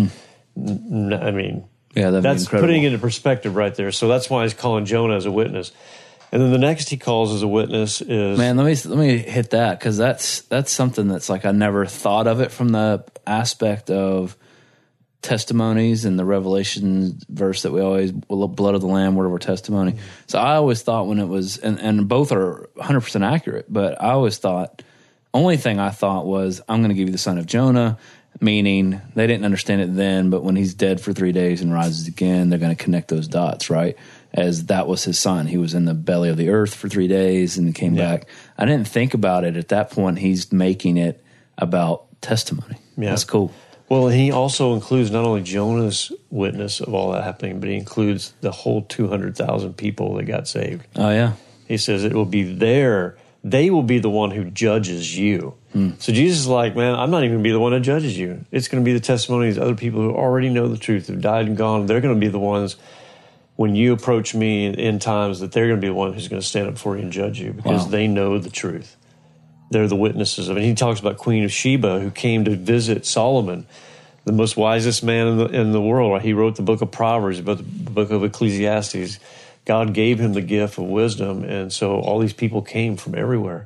N- 0.57 1.13
I 1.13 1.31
mean, 1.31 1.63
Yeah, 1.95 2.09
that's 2.09 2.45
putting 2.49 2.83
it 2.83 2.87
into 2.87 2.99
perspective 2.99 3.55
right 3.55 3.73
there. 3.73 3.93
So 3.93 4.09
that's 4.09 4.29
why 4.29 4.43
he's 4.43 4.53
calling 4.53 4.83
Jonah 4.83 5.15
as 5.15 5.25
a 5.25 5.31
witness. 5.31 5.71
And 6.33 6.41
then 6.41 6.51
the 6.51 6.57
next 6.57 6.89
he 6.89 6.97
calls 6.97 7.31
as 7.31 7.43
a 7.43 7.47
witness 7.47 8.01
is 8.01 8.39
Man, 8.39 8.57
let 8.57 8.65
me 8.65 8.89
let 8.89 8.97
me 8.97 9.17
hit 9.19 9.51
that 9.51 9.77
because 9.77 9.97
that's 9.97 10.41
that's 10.41 10.71
something 10.71 11.07
that's 11.07 11.29
like 11.29 11.45
I 11.45 11.51
never 11.51 11.85
thought 11.85 12.25
of 12.25 12.41
it 12.41 12.51
from 12.51 12.69
the 12.69 13.05
aspect 13.27 13.91
of 13.91 14.35
testimonies 15.21 16.05
and 16.05 16.17
the 16.17 16.25
Revelation 16.25 17.19
verse 17.29 17.61
that 17.61 17.71
we 17.71 17.81
always 17.81 18.11
blood 18.11 18.73
of 18.73 18.81
the 18.81 18.87
lamb, 18.87 19.13
word 19.13 19.27
of 19.27 19.31
our 19.31 19.37
testimony. 19.37 19.97
So 20.25 20.39
I 20.39 20.55
always 20.55 20.81
thought 20.81 21.05
when 21.05 21.19
it 21.19 21.27
was 21.27 21.59
and, 21.59 21.79
and 21.79 22.07
both 22.07 22.31
are 22.31 22.67
100 22.73 23.01
percent 23.01 23.23
accurate, 23.23 23.71
but 23.71 24.01
I 24.01 24.09
always 24.13 24.39
thought 24.39 24.81
only 25.35 25.57
thing 25.57 25.79
I 25.79 25.91
thought 25.91 26.25
was 26.25 26.61
I'm 26.67 26.79
going 26.79 26.89
to 26.89 26.95
give 26.95 27.09
you 27.09 27.11
the 27.11 27.19
son 27.19 27.37
of 27.37 27.45
Jonah, 27.45 27.99
meaning 28.41 28.99
they 29.13 29.27
didn't 29.27 29.45
understand 29.45 29.81
it 29.81 29.95
then, 29.95 30.31
but 30.31 30.43
when 30.43 30.55
he's 30.55 30.73
dead 30.73 30.99
for 30.99 31.13
three 31.13 31.31
days 31.31 31.61
and 31.61 31.71
rises 31.71 32.07
again, 32.07 32.49
they're 32.49 32.57
going 32.57 32.75
to 32.75 32.83
connect 32.83 33.09
those 33.09 33.27
dots, 33.27 33.69
right? 33.69 33.95
As 34.33 34.65
that 34.65 34.87
was 34.87 35.03
his 35.03 35.19
son. 35.19 35.45
He 35.47 35.57
was 35.57 35.73
in 35.75 35.85
the 35.85 35.93
belly 35.93 36.29
of 36.29 36.37
the 36.37 36.49
earth 36.49 36.73
for 36.73 36.89
three 36.89 37.07
days 37.07 37.57
and 37.57 37.73
came 37.75 37.93
Yeah. 37.93 38.09
back. 38.17 38.27
I 38.57 38.65
didn't 38.65 38.87
think 38.87 39.13
about 39.13 39.43
it 39.43 39.55
at 39.55 39.67
that 39.67 39.91
point. 39.91 40.19
He's 40.19 40.51
making 40.51 40.97
it 40.97 41.23
about 41.57 42.05
testimony. 42.21 42.77
Yeah. 42.97 43.09
That's 43.11 43.25
cool. 43.25 43.51
Well, 43.89 44.07
he 44.07 44.31
also 44.31 44.73
includes 44.73 45.11
not 45.11 45.23
only 45.23 45.43
Jonah's 45.43 46.11
witness 46.31 46.79
of 46.79 46.95
all 46.95 47.11
that 47.11 47.23
happening, 47.23 47.59
but 47.59 47.69
he 47.69 47.75
includes 47.75 48.33
the 48.41 48.49
whole 48.51 48.81
200,000 48.83 49.77
people 49.77 50.15
that 50.15 50.23
got 50.23 50.47
saved. 50.47 50.87
Oh 50.95 51.11
yeah. 51.11 51.33
He 51.67 51.77
says 51.77 52.03
it 52.03 52.13
will 52.13 52.25
be 52.25 52.41
there. 52.43 53.17
They 53.43 53.69
will 53.69 53.83
be 53.83 53.99
the 53.99 54.09
one 54.09 54.31
who 54.31 54.45
judges 54.45 55.15
you. 55.17 55.53
Hmm. 55.73 55.91
So 55.99 56.11
Jesus 56.13 56.39
is 56.39 56.47
like, 56.47 56.75
man, 56.75 56.95
I'm 56.95 57.11
not 57.11 57.19
even 57.23 57.33
going 57.35 57.43
to 57.43 57.47
be 57.47 57.51
the 57.51 57.59
one 57.59 57.73
that 57.73 57.81
judges 57.81 58.17
you. 58.17 58.45
It's 58.51 58.67
going 58.67 58.83
to 58.83 58.85
be 58.85 58.93
the 58.93 58.99
testimony 59.01 59.49
of 59.49 59.55
these 59.55 59.61
other 59.61 59.75
people 59.75 60.01
who 60.01 60.11
already 60.11 60.49
know 60.49 60.67
the 60.69 60.77
truth, 60.77 61.07
who've 61.07 61.21
died 61.21 61.45
and 61.45 61.57
gone. 61.57 61.85
They're 61.85 62.01
going 62.01 62.15
to 62.15 62.19
be 62.19 62.29
the 62.29 62.39
ones 62.39 62.77
when 63.55 63.75
you 63.75 63.93
approach 63.93 64.33
me 64.33 64.65
in, 64.65 64.99
times 64.99 65.39
that 65.39 65.51
they're 65.51 65.67
going 65.67 65.77
to 65.79 65.81
be 65.81 65.87
the 65.89 65.93
one 65.93 66.13
who's 66.13 66.27
going 66.27 66.41
to 66.41 66.47
stand 66.47 66.67
up 66.67 66.77
for 66.77 66.95
you 66.97 67.03
and 67.03 67.11
judge 67.11 67.39
you 67.39 67.53
because 67.53 67.83
Wow. 67.85 67.89
they 67.89 68.07
know 68.07 68.37
the 68.39 68.49
truth. 68.49 68.97
They're 69.69 69.87
the 69.87 69.95
witnesses 69.95 70.49
of 70.49 70.57
it. 70.57 70.63
He 70.63 70.73
talks 70.75 70.99
about 70.99 71.17
Queen 71.17 71.43
of 71.43 71.51
Sheba 71.51 71.99
who 71.99 72.11
came 72.11 72.45
to 72.45 72.55
visit 72.55 73.05
Solomon, 73.05 73.65
the 74.25 74.31
most 74.31 74.55
wisest 74.57 75.03
man 75.03 75.27
in 75.27 75.37
the, 75.37 75.45
in 75.45 75.71
the 75.71 75.81
world. 75.81 76.21
He 76.21 76.33
wrote 76.33 76.55
the 76.55 76.61
book 76.61 76.81
of 76.81 76.91
Proverbs, 76.91 77.41
but 77.41 77.57
the 77.57 77.63
book 77.63 78.11
of 78.11 78.23
Ecclesiastes. 78.23 79.19
God 79.65 79.93
gave 79.93 80.19
him 80.19 80.33
the 80.33 80.41
gift 80.41 80.77
of 80.77 80.83
wisdom, 80.85 81.43
and 81.45 81.71
so 81.71 81.95
all 81.99 82.19
these 82.19 82.33
people 82.33 82.61
came 82.61 82.97
from 82.97 83.15
everywhere. 83.15 83.65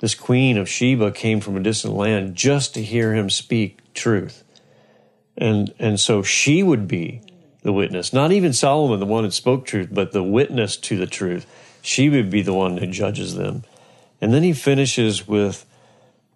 This 0.00 0.14
Queen 0.14 0.58
of 0.58 0.68
Sheba 0.68 1.12
came 1.12 1.40
from 1.40 1.56
a 1.56 1.60
distant 1.60 1.94
land 1.94 2.34
just 2.34 2.74
to 2.74 2.82
hear 2.82 3.14
him 3.14 3.30
speak 3.30 3.78
truth. 3.94 4.42
And 5.38 5.72
and 5.78 6.00
so 6.00 6.22
she 6.22 6.62
would 6.62 6.88
be 6.88 7.22
the 7.66 7.72
witness. 7.72 8.12
Not 8.12 8.30
even 8.30 8.52
Solomon, 8.52 9.00
the 9.00 9.06
one 9.06 9.24
that 9.24 9.32
spoke 9.32 9.66
truth, 9.66 9.88
but 9.90 10.12
the 10.12 10.22
witness 10.22 10.76
to 10.76 10.96
the 10.96 11.06
truth. 11.06 11.46
She 11.82 12.08
would 12.08 12.30
be 12.30 12.40
the 12.40 12.54
one 12.54 12.78
who 12.78 12.86
judges 12.86 13.34
them. 13.34 13.64
And 14.20 14.32
then 14.32 14.44
he 14.44 14.52
finishes 14.52 15.26
with 15.26 15.66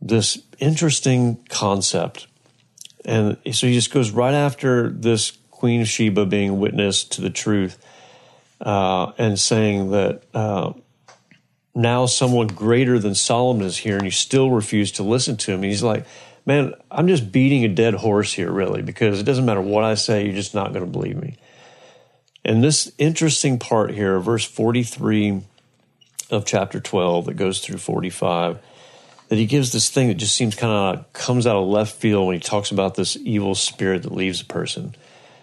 this 0.03 0.43
interesting 0.59 1.39
concept. 1.49 2.27
And 3.05 3.37
so 3.53 3.69
he 3.69 3.75
just 3.75 3.93
goes 3.93 4.11
right 4.11 4.35
after 4.35 4.91
this 4.91 5.31
Queen 5.53 5.83
of 5.83 5.89
Sheba 5.89 6.27
being 6.27 6.59
witness 6.59 7.05
to 7.05 7.23
the 7.23 7.31
truth 7.31 7.79
uh, 8.61 9.13
and 9.17 9.39
saying 9.39 9.93
that 9.93 10.25
uh, 10.35 10.73
now 11.77 12.07
someone 12.07 12.49
greater 12.49 12.99
than 12.99 13.15
Solomon 13.15 13.65
is 13.65 13.79
here 13.79 13.95
and 13.95 14.05
you 14.05 14.11
still 14.11 14.51
refuse 14.51 14.91
to 14.93 15.05
listen 15.05 15.37
to 15.37 15.53
him. 15.53 15.63
And 15.63 15.67
he's 15.67 15.85
like, 15.85 16.07
man, 16.47 16.75
I'm 16.91 17.09
just 17.09 17.31
beating 17.33 17.65
a 17.65 17.69
dead 17.69 17.95
horse 17.95 18.33
here, 18.33 18.51
really, 18.51 18.83
because 18.83 19.21
it 19.21 19.25
doesn't 19.25 19.45
matter 19.45 19.61
what 19.61 19.85
I 19.85 19.95
say, 19.95 20.25
you're 20.25 20.35
just 20.35 20.55
not 20.55 20.73
going 20.73 20.85
to 20.85 20.91
believe 20.91 21.17
me. 21.17 21.37
And 22.45 22.65
this 22.65 22.91
interesting 22.99 23.59
part 23.59 23.93
here, 23.93 24.19
verse 24.19 24.45
43 24.45 25.43
of 26.31 26.47
chapter 26.47 26.81
12 26.81 27.27
that 27.27 27.35
goes 27.35 27.61
through 27.61 27.79
45, 27.79 28.59
that 29.29 29.37
he 29.37 29.47
gives 29.47 29.73
this 29.73 29.91
thing 29.91 30.09
that 30.09 30.15
just 30.15 30.35
seems 30.35 30.55
kind 30.55 30.99
of 30.99 31.13
comes 31.13 31.47
out 31.47 31.57
of 31.57 31.69
left 31.69 31.95
field 31.95 32.27
when 32.27 32.35
he 32.35 32.41
talks 32.41 32.71
about 32.71 32.95
this 32.95 33.17
evil 33.17 33.55
spirit 33.55 34.03
that 34.03 34.13
leaves 34.13 34.41
a 34.41 34.45
person. 34.45 34.95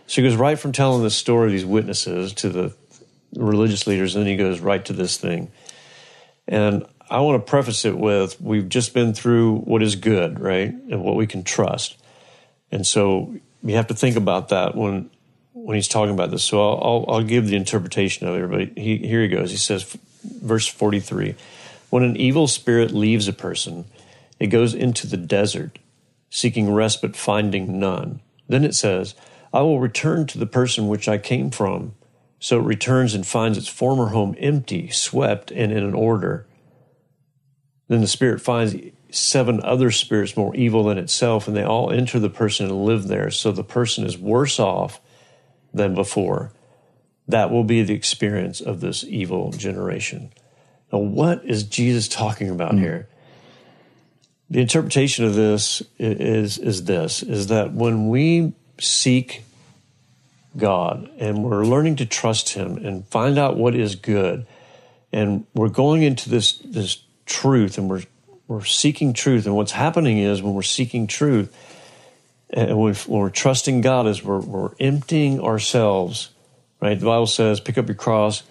So 0.08 0.22
he 0.22 0.28
goes 0.28 0.38
right 0.38 0.58
from 0.58 0.72
telling 0.72 1.04
this 1.04 1.16
story 1.16 1.48
of 1.48 1.52
these 1.52 1.66
witnesses 1.66 2.34
to 2.36 2.50
the 2.50 2.74
religious 3.36 3.88
leaders, 3.88 4.16
and 4.16 4.26
then 4.26 4.32
he 4.32 4.38
goes 4.38 4.60
right 4.60 4.84
to 4.86 4.94
this 4.94 5.18
thing. 5.18 5.52
And 6.48 6.86
I 7.10 7.20
want 7.22 7.44
to 7.44 7.50
preface 7.50 7.86
it 7.86 7.98
with 7.98 8.40
we've 8.42 8.68
just 8.68 8.94
been 8.94 9.14
through 9.14 9.60
what 9.60 9.82
is 9.82 9.96
good, 9.96 10.40
right? 10.40 10.70
And 10.70 11.04
what 11.04 11.16
we 11.16 11.28
can 11.28 11.44
trust. 11.44 11.98
And 12.72 12.86
so 12.86 13.36
you 13.64 13.76
have 13.76 13.88
to 13.88 13.94
think 13.94 14.16
about 14.16 14.50
that 14.50 14.76
when 14.76 15.10
when 15.54 15.76
he's 15.76 15.88
talking 15.88 16.14
about 16.14 16.32
this. 16.32 16.44
So 16.44 16.62
I'll, 16.62 16.82
I'll, 16.82 17.16
I'll 17.16 17.24
give 17.24 17.48
the 17.48 17.56
interpretation 17.56 18.28
of 18.28 18.36
it. 18.36 18.50
But 18.50 18.82
he, 18.82 18.98
here 18.98 19.22
he 19.22 19.28
goes. 19.28 19.52
He 19.52 19.58
says, 19.58 19.98
verse 20.24 20.68
43 20.68 21.36
When 21.90 22.04
an 22.04 22.16
evil 22.16 22.48
spirit 22.48 22.92
leaves 22.92 23.28
a 23.28 23.34
person, 23.34 23.86
it 24.40 24.48
goes 24.48 24.74
into 24.74 25.08
the 25.08 25.18
desert, 25.18 25.80
seeking 26.30 26.74
respite, 26.74 27.16
finding 27.16 27.80
none. 27.80 28.22
Then 28.48 28.64
it 28.64 28.76
says, 28.76 29.16
I 29.54 29.62
will 29.62 29.80
return 29.80 30.28
to 30.28 30.38
the 30.38 30.46
person 30.46 30.88
which 30.88 31.08
I 31.08 31.18
came 31.18 31.50
from. 31.52 31.96
So 32.40 32.60
it 32.60 32.66
returns 32.66 33.16
and 33.16 33.26
finds 33.26 33.58
its 33.58 33.68
former 33.68 34.10
home 34.10 34.36
empty, 34.38 34.90
swept, 34.90 35.52
and 35.52 35.72
in 35.72 35.84
an 35.84 35.96
order. 35.96 36.46
Then 37.88 38.02
the 38.02 38.08
spirit 38.08 38.42
finds 38.42 38.76
seven 39.10 39.62
other 39.64 39.92
spirits 39.92 40.36
more 40.36 40.56
evil 40.56 40.84
than 40.84 40.98
itself, 40.98 41.48
and 41.48 41.56
they 41.56 41.64
all 41.64 41.92
enter 41.92 42.20
the 42.20 42.30
person 42.30 42.68
and 42.68 42.86
live 42.86 43.08
there. 43.08 43.32
So 43.32 43.52
the 43.52 43.64
person 43.64 44.06
is 44.06 44.18
worse 44.18 44.60
off 44.60 45.00
than 45.74 45.96
before. 45.96 46.52
That 47.28 47.52
will 47.52 47.64
be 47.64 47.84
the 47.84 47.94
experience 47.94 48.62
of 48.62 48.82
this 48.82 49.04
evil 49.04 49.52
generation. 49.52 50.32
Now, 50.92 51.00
what 51.00 51.44
is 51.46 51.64
Jesus 51.64 52.08
talking 52.08 52.50
about 52.50 52.72
hmm. 52.74 52.80
here? 52.80 53.10
the 54.50 54.62
interpretation 54.62 55.26
of 55.26 55.36
this 55.36 55.84
is 56.00 56.58
is 56.58 56.86
this 56.86 57.22
is 57.24 57.48
that 57.48 57.74
when 57.74 58.08
we 58.08 58.54
seek 58.80 59.44
God 60.56 61.10
and 61.20 61.44
we're 61.44 61.66
learning 61.66 61.98
to 61.98 62.06
trust 62.06 62.50
him 62.50 62.78
and 62.78 63.06
find 63.08 63.38
out 63.38 63.58
what 63.58 63.76
is 63.76 63.96
good 63.96 64.48
and 65.12 65.46
we're 65.54 65.70
going 65.70 66.04
into 66.04 66.30
this 66.30 66.54
this 66.60 67.04
truth 67.28 67.78
and 67.78 67.90
we're 67.90 68.04
we're 68.48 68.64
seeking 68.64 69.14
truth 69.14 69.46
and 69.46 69.56
what's 69.56 69.74
happening 69.74 70.18
is 70.18 70.42
when 70.42 70.54
we're 70.54 70.62
seeking 70.62 71.06
truth 71.06 71.56
and 72.50 72.80
when 72.80 72.96
we're 73.08 73.30
trusting 73.30 73.82
God 73.82 74.08
is 74.08 74.24
we're, 74.24 74.40
we're 74.40 74.72
emptying 74.80 75.40
ourselves 75.40 76.32
right 76.82 77.00
the 77.00 77.06
Bible 77.06 77.28
says 77.28 77.60
pick 77.60 77.78
up 77.78 77.88
your 77.88 77.96
cross 77.96 78.44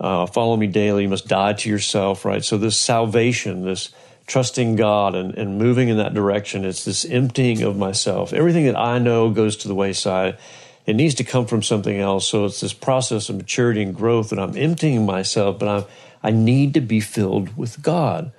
uh, 0.00 0.26
follow 0.26 0.56
me 0.56 0.68
daily 0.68 1.02
you 1.02 1.08
must 1.08 1.28
die 1.28 1.52
to 1.52 1.68
yourself 1.68 2.24
right 2.24 2.44
so 2.44 2.56
this 2.56 2.78
salvation 2.78 3.64
this 3.64 3.92
trusting 4.26 4.76
God 4.76 5.14
and, 5.14 5.36
and 5.36 5.58
moving 5.58 5.88
in 5.88 5.98
that 5.98 6.14
direction. 6.14 6.64
It's 6.64 6.84
this 6.84 7.04
emptying 7.04 7.62
of 7.62 7.76
myself. 7.76 8.32
Everything 8.32 8.66
that 8.66 8.78
I 8.78 8.98
know 8.98 9.30
goes 9.30 9.56
to 9.58 9.68
the 9.68 9.74
wayside. 9.74 10.38
It 10.86 10.96
needs 10.96 11.14
to 11.16 11.24
come 11.24 11.46
from 11.46 11.62
something 11.62 11.98
else. 11.98 12.28
So 12.28 12.44
it's 12.44 12.60
this 12.60 12.72
process 12.72 13.28
of 13.28 13.36
maturity 13.36 13.82
and 13.82 13.94
growth 13.94 14.30
that 14.30 14.38
I'm 14.38 14.56
emptying 14.56 15.06
myself, 15.06 15.58
but 15.58 15.68
I'm, 15.68 15.84
I 16.22 16.30
need 16.30 16.74
to 16.74 16.80
be 16.80 17.00
filled 17.00 17.56
with 17.56 17.82
God. 17.82 18.32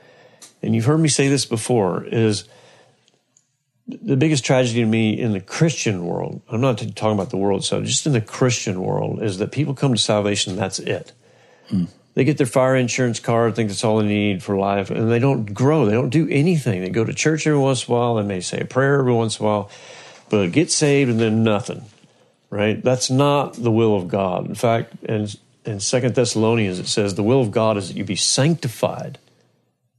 And 0.61 0.75
you've 0.75 0.85
heard 0.85 0.99
me 0.99 1.09
say 1.09 1.29
this 1.29 1.45
before 1.45 2.05
is 2.05 2.45
the 3.87 4.15
biggest 4.15 4.45
tragedy 4.45 4.81
to 4.81 4.85
me 4.85 5.19
in 5.19 5.33
the 5.33 5.41
Christian 5.41 6.05
world, 6.05 6.41
I'm 6.49 6.61
not 6.61 6.77
talking 6.77 7.13
about 7.13 7.31
the 7.31 7.37
world 7.37 7.61
itself, 7.61 7.83
just 7.83 8.05
in 8.05 8.13
the 8.13 8.21
Christian 8.21 8.81
world, 8.81 9.21
is 9.21 9.39
that 9.39 9.51
people 9.51 9.73
come 9.73 9.93
to 9.93 9.99
salvation, 9.99 10.55
that's 10.55 10.79
it. 10.79 11.11
Hmm 11.67 11.85
they 12.13 12.23
get 12.23 12.37
their 12.37 12.47
fire 12.47 12.75
insurance 12.75 13.19
card, 13.19 13.55
think 13.55 13.69
that's 13.69 13.83
all 13.83 13.97
they 13.97 14.07
need 14.07 14.43
for 14.43 14.55
life, 14.55 14.91
and 14.91 15.11
they 15.11 15.19
don't 15.19 15.53
grow. 15.53 15.85
They 15.85 15.93
don't 15.93 16.09
do 16.09 16.27
anything. 16.29 16.81
They 16.81 16.89
go 16.89 17.03
to 17.03 17.13
church 17.13 17.47
every 17.47 17.59
once 17.59 17.87
in 17.87 17.93
a 17.93 17.97
while. 17.97 18.15
They 18.15 18.23
may 18.23 18.39
say 18.39 18.59
a 18.59 18.65
prayer 18.65 18.99
every 18.99 19.13
once 19.13 19.39
in 19.39 19.45
a 19.45 19.49
while, 19.49 19.69
but 20.29 20.51
get 20.51 20.71
saved 20.71 21.09
and 21.09 21.19
then 21.19 21.43
nothing. 21.43 21.85
Right? 22.53 22.83
That's 22.83 23.09
not 23.09 23.53
the 23.53 23.71
will 23.71 23.95
of 23.95 24.07
God. 24.07 24.47
In 24.47 24.53
fact, 24.53 24.93
in 25.05 25.27
in 25.65 25.79
Second 25.79 26.13
Thessalonians 26.13 26.77
it 26.77 26.87
says 26.87 27.15
the 27.15 27.23
will 27.23 27.41
of 27.41 27.49
God 27.49 27.77
is 27.77 27.87
that 27.87 27.97
you 27.97 28.03
be 28.03 28.15
sanctified. 28.15 29.17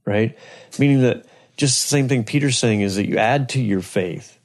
Right? 0.05 0.37
Meaning 0.79 1.01
that 1.01 1.25
just 1.57 1.83
the 1.83 1.89
same 1.89 2.07
thing 2.07 2.23
Peter's 2.23 2.57
saying 2.57 2.79
is 2.79 2.95
that 2.95 3.09
you 3.09 3.17
add 3.17 3.49
to 3.49 3.61
your 3.61 3.81
faith 3.81 4.39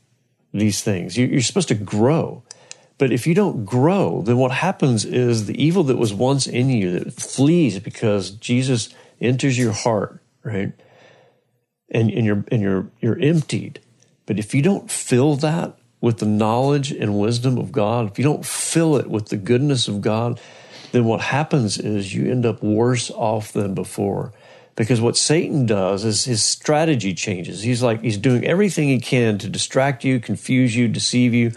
these 0.52 0.82
things. 0.82 1.16
You're 1.16 1.40
supposed 1.40 1.68
to 1.68 1.76
grow. 1.76 2.42
But 2.98 3.12
if 3.12 3.28
you 3.28 3.34
don't 3.34 3.64
grow, 3.64 4.22
then 4.22 4.38
what 4.38 4.50
happens 4.50 5.04
is 5.04 5.46
the 5.46 5.62
evil 5.62 5.84
that 5.84 5.96
was 5.96 6.12
once 6.12 6.48
in 6.48 6.68
you 6.68 6.98
that 6.98 7.12
flees 7.12 7.78
because 7.78 8.32
Jesus 8.32 8.88
enters 9.20 9.56
your 9.56 9.70
heart, 9.70 10.20
right? 10.42 10.72
And, 11.92 12.10
and 12.10 12.26
you're 12.26 12.44
and 12.50 12.60
you're 12.60 12.90
you're 13.00 13.20
emptied. 13.20 13.78
But 14.26 14.40
if 14.40 14.52
you 14.52 14.62
don't 14.62 14.90
fill 14.90 15.36
that 15.36 15.76
with 16.00 16.18
the 16.18 16.26
knowledge 16.26 16.90
and 16.92 17.18
wisdom 17.18 17.58
of 17.58 17.72
God, 17.72 18.10
if 18.10 18.18
you 18.18 18.24
don't 18.24 18.44
fill 18.44 18.96
it 18.96 19.08
with 19.08 19.28
the 19.28 19.36
goodness 19.36 19.86
of 19.88 20.00
God, 20.00 20.40
then 20.92 21.04
what 21.04 21.20
happens 21.20 21.78
is 21.78 22.14
you 22.14 22.30
end 22.30 22.46
up 22.46 22.62
worse 22.62 23.10
off 23.10 23.52
than 23.52 23.74
before. 23.74 24.32
Because 24.76 25.00
what 25.00 25.16
Satan 25.16 25.66
does 25.66 26.04
is 26.04 26.24
his 26.24 26.42
strategy 26.42 27.12
changes. 27.12 27.62
He's 27.62 27.82
like, 27.82 28.00
he's 28.00 28.16
doing 28.16 28.46
everything 28.46 28.88
he 28.88 28.98
can 28.98 29.36
to 29.38 29.48
distract 29.48 30.04
you, 30.04 30.20
confuse 30.20 30.74
you, 30.74 30.88
deceive 30.88 31.34
you 31.34 31.52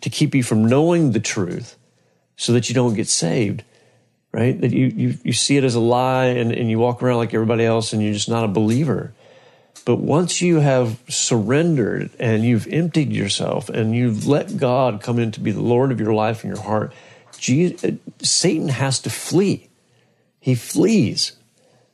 to 0.00 0.10
keep 0.10 0.34
you 0.34 0.42
from 0.42 0.64
knowing 0.64 1.10
the 1.12 1.20
truth 1.20 1.76
so 2.36 2.52
that 2.52 2.68
you 2.68 2.74
don't 2.74 2.94
get 2.94 3.08
saved, 3.08 3.64
right? 4.32 4.60
That 4.60 4.72
you, 4.72 4.86
you, 4.86 5.18
you 5.24 5.32
see 5.32 5.56
it 5.56 5.64
as 5.64 5.74
a 5.74 5.80
lie 5.80 6.26
and, 6.26 6.52
and 6.52 6.70
you 6.70 6.78
walk 6.78 7.02
around 7.02 7.16
like 7.16 7.34
everybody 7.34 7.64
else 7.64 7.92
and 7.92 8.02
you're 8.02 8.12
just 8.12 8.28
not 8.28 8.44
a 8.44 8.48
believer. 8.48 9.12
But 9.84 9.96
once 9.96 10.42
you 10.42 10.60
have 10.60 11.00
surrendered 11.08 12.10
and 12.18 12.44
you've 12.44 12.66
emptied 12.66 13.12
yourself 13.12 13.68
and 13.68 13.94
you've 13.94 14.26
let 14.26 14.56
God 14.56 15.00
come 15.02 15.18
in 15.18 15.32
to 15.32 15.40
be 15.40 15.50
the 15.50 15.62
Lord 15.62 15.92
of 15.92 16.00
your 16.00 16.12
life 16.12 16.44
and 16.44 16.54
your 16.54 16.62
heart, 16.62 16.92
Jesus, 17.38 17.84
uh, 17.84 17.92
Satan 18.20 18.68
has 18.68 19.00
to 19.00 19.10
flee. 19.10 19.68
He 20.40 20.54
flees, 20.54 21.32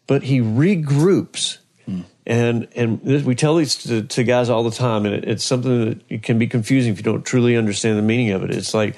but 0.07 0.25
he 0.25 0.41
regroups 0.41 1.59
hmm. 1.87 2.03
and 2.27 2.69
and 2.77 3.03
we 3.03 3.35
tell 3.35 3.57
these 3.57 3.75
to, 3.85 4.03
to 4.03 4.25
guys 4.25 4.51
all 4.51 4.63
the 4.63 4.71
time, 4.71 5.07
and 5.07 5.15
it, 5.15 5.25
it's 5.25 5.45
something 5.45 6.03
that 6.09 6.23
can 6.23 6.39
be 6.39 6.47
confusing 6.47 6.93
if 6.93 6.99
you 6.99 7.05
don't 7.05 7.25
truly 7.25 7.57
understand 7.57 7.99
the 7.99 8.03
meaning 8.03 8.31
of 8.31 8.43
it. 8.45 8.51
It's 8.51 8.75
like, 8.75 8.97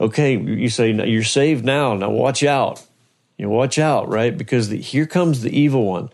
okay, 0.00 0.36
you 0.36 0.68
say 0.68 0.92
you're 0.92 1.24
saved 1.24 1.64
now. 1.64 1.94
Now 1.94 2.10
watch 2.10 2.42
out. 2.42 2.84
You 3.36 3.46
know, 3.46 3.52
watch 3.52 3.78
out, 3.78 4.08
right? 4.08 4.36
Because 4.36 4.68
the, 4.68 4.80
here 4.80 5.06
comes 5.06 5.42
the 5.42 5.58
evil 5.58 5.84
one. 5.84 6.10